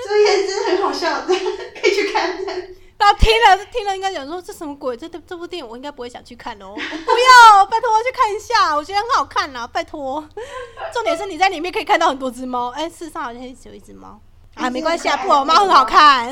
[0.05, 2.55] 这也是很好笑的，可以去看看。
[2.97, 4.97] 然后听了听了，应该讲说这什么鬼？
[4.97, 6.73] 这这这部电影我应该不会想去看哦。
[6.73, 10.27] 不要，拜托去看一下，我觉得很好看啦，拜托。
[10.93, 14.19] 重点是你在里面可以看到很多只猫，哎，事实上好像只有一只猫
[14.55, 16.31] 啊，没关系啊，布偶猫很好看。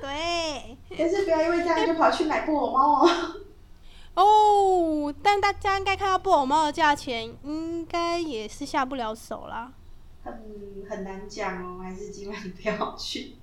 [0.00, 3.10] 对，但是不要因为这样就跑去买布偶猫哦。
[4.14, 9.72] 哦，但大家应该看到布偶猫的价钱，应该也是下不了手啦。
[10.22, 10.32] 很
[10.88, 13.36] 很难讲哦，还是今晚不要去。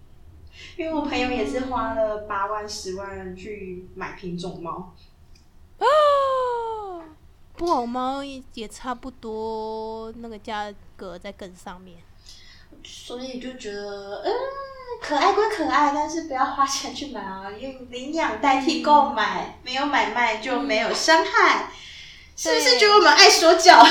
[0.76, 4.92] 因为我朋友也是花了八万、十万去买品种猫，
[5.78, 5.86] 啊，
[7.56, 11.98] 布偶猫也也差不多，那个价格在更上面。
[12.88, 14.32] 所以就觉得，嗯，
[15.02, 21.70] 可爱归可爱，但是不要花钱去买啊，用领养代替购买，没有买卖就没有伤害，
[22.36, 23.86] 是不是对觉得我们爱说教？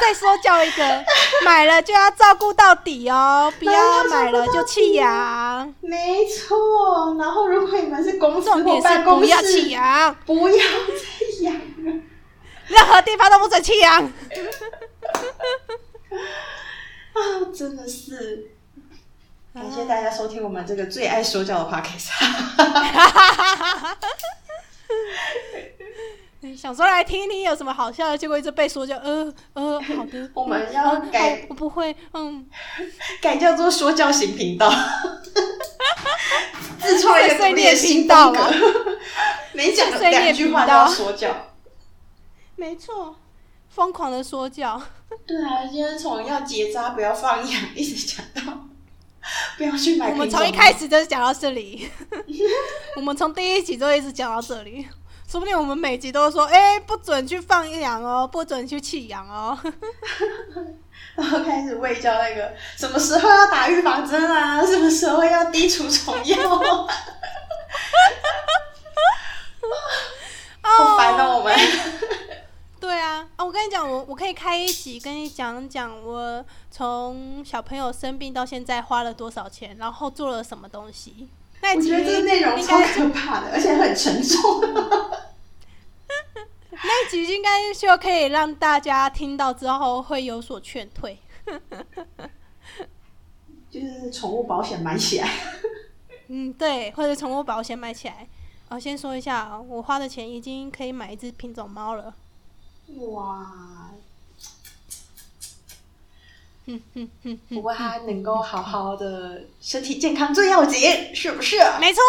[0.00, 1.04] 再说教一个，
[1.44, 5.74] 买了就要照顾到底哦，不要买了就弃养。
[5.80, 11.92] 没错，然后如果你们是公司或办公室，不要弃养，不要再养了。
[12.66, 14.02] 任何地方都不准弃养。
[17.14, 18.50] 啊， 真的是。
[19.54, 22.08] 感谢大家收听我们这个最爱说教的 podcast。
[26.56, 28.96] 想说来听听有什么好笑的，结果一直被说教。
[28.98, 32.46] 呃呃，好的， 我们要嗯改哦我不会，嗯，
[33.22, 34.70] 改叫做说教型频道，
[36.80, 38.40] 自创一个独立的新风格。
[38.40, 38.50] 吗，
[39.54, 41.52] 每讲两句话频道都要说教。
[42.56, 43.16] 没错，
[43.74, 44.80] 疯狂的说教。
[45.26, 48.40] 对啊，今天从要结扎不要放养，一直讲到
[49.56, 50.10] 不要去买。
[50.10, 51.90] 我们从一开始就是讲到这里，
[52.94, 54.86] 我们从第一集就一直讲到这里，
[55.28, 59.58] 说不定我们每集都说，哎、不准去放养哦，不准去弃养哦。
[61.16, 66.36] 然后开始喂教那个什么时候要打预防针啊，什么时候要滴除虫药，
[70.62, 71.56] 好烦哦，我们。
[72.84, 81.30] 对啊，啊，我跟你讲，我我可以开一集跟你讲讲我从小朋友生病到现在花了多少钱，然后做了什么东西。
[81.62, 84.60] 那一集我觉得这个内容超可怕的，而且很沉重。
[86.72, 91.18] 那一集应该就可以让大家听到之后会有所劝退。
[93.70, 95.30] 就是宠物保险买起来，
[96.28, 98.28] 嗯，对，或者宠物保险买起来。
[98.68, 102.14] 哦，先说一下啊，我花的钱已经可以买一只品种猫了。
[103.00, 103.46] 哇！
[107.50, 111.58] 不过他能够好好的身体健康最要紧，是不是？
[111.78, 112.00] 没错，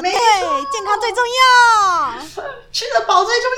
[0.00, 2.18] 没对，错健康最重要，
[2.72, 3.50] 吃得饱最重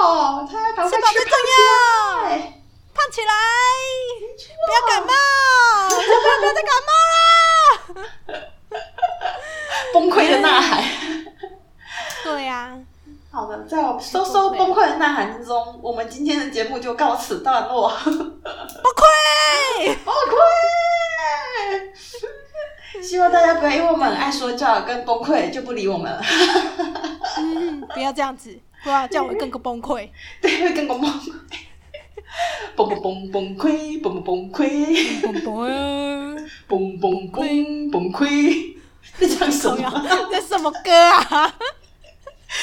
[0.00, 1.66] 要，他要赶快吃吃饱最重要，
[2.22, 2.38] 胖
[2.94, 3.32] 胖起来，
[4.66, 5.12] 不要感冒，
[5.90, 6.06] 小朋友
[6.38, 6.90] 不要再感冒
[7.98, 8.48] 了。
[9.92, 10.82] 崩溃的呐喊。
[12.24, 12.78] 对呀、
[13.32, 17.90] 好的，在我搜搜崩溃的呐喊之中，我们今天的节目就告此段落。
[18.04, 19.02] 崩溃。
[20.04, 20.14] 崩
[22.92, 23.02] 溃！
[23.02, 26.20] 希望大家不要因为我们很爱说教跟崩溃就不理我们了，
[27.38, 28.54] 嗯，不要这样子，
[28.84, 30.10] 不要这样我会更崩溃。
[30.42, 31.32] 对，会更崩溃。
[32.76, 36.36] 崩崩崩崩溃，崩崩崩溃，崩崩，
[36.68, 38.76] 崩崩崩崩溃。
[39.18, 39.90] 在唱什么？，
[40.30, 41.54] 这什么歌啊？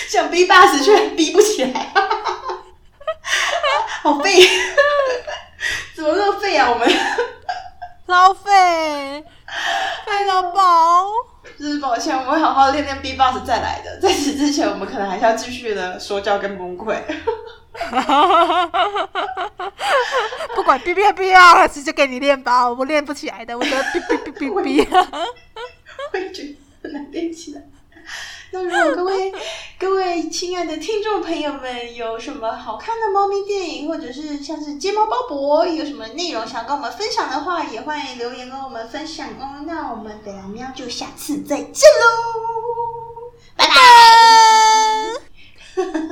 [0.07, 1.91] 想逼 bus 却逼不起来，
[4.01, 4.41] 好废！
[5.95, 6.69] 怎么那么废啊？
[6.71, 6.87] 我们
[8.07, 9.23] 老废，
[10.05, 11.07] 废到爆。
[11.57, 13.99] 真是抱歉，我们会好好练练 B box 再来的。
[13.99, 16.95] 在此之前，我们可能还是要继续的说教跟崩溃。
[20.55, 24.87] 不管哔哔哔啊，直接给你练吧，我练不起来的，我觉得 哔哔哔哔哔。
[26.13, 27.61] 我也觉得很难练起来。
[28.51, 29.33] 那如果各位
[29.77, 42.05] 各位亲爱的听众朋友们有什么好看的猫咪电影，或者是像是睫毛包勃，有什么内容想跟我们分享的话，也欢迎留言跟我们分享哦，那我们北蓝喵就下次再见喽。
[43.55, 43.73] 拜拜。
[45.75, 46.08] 哈哈。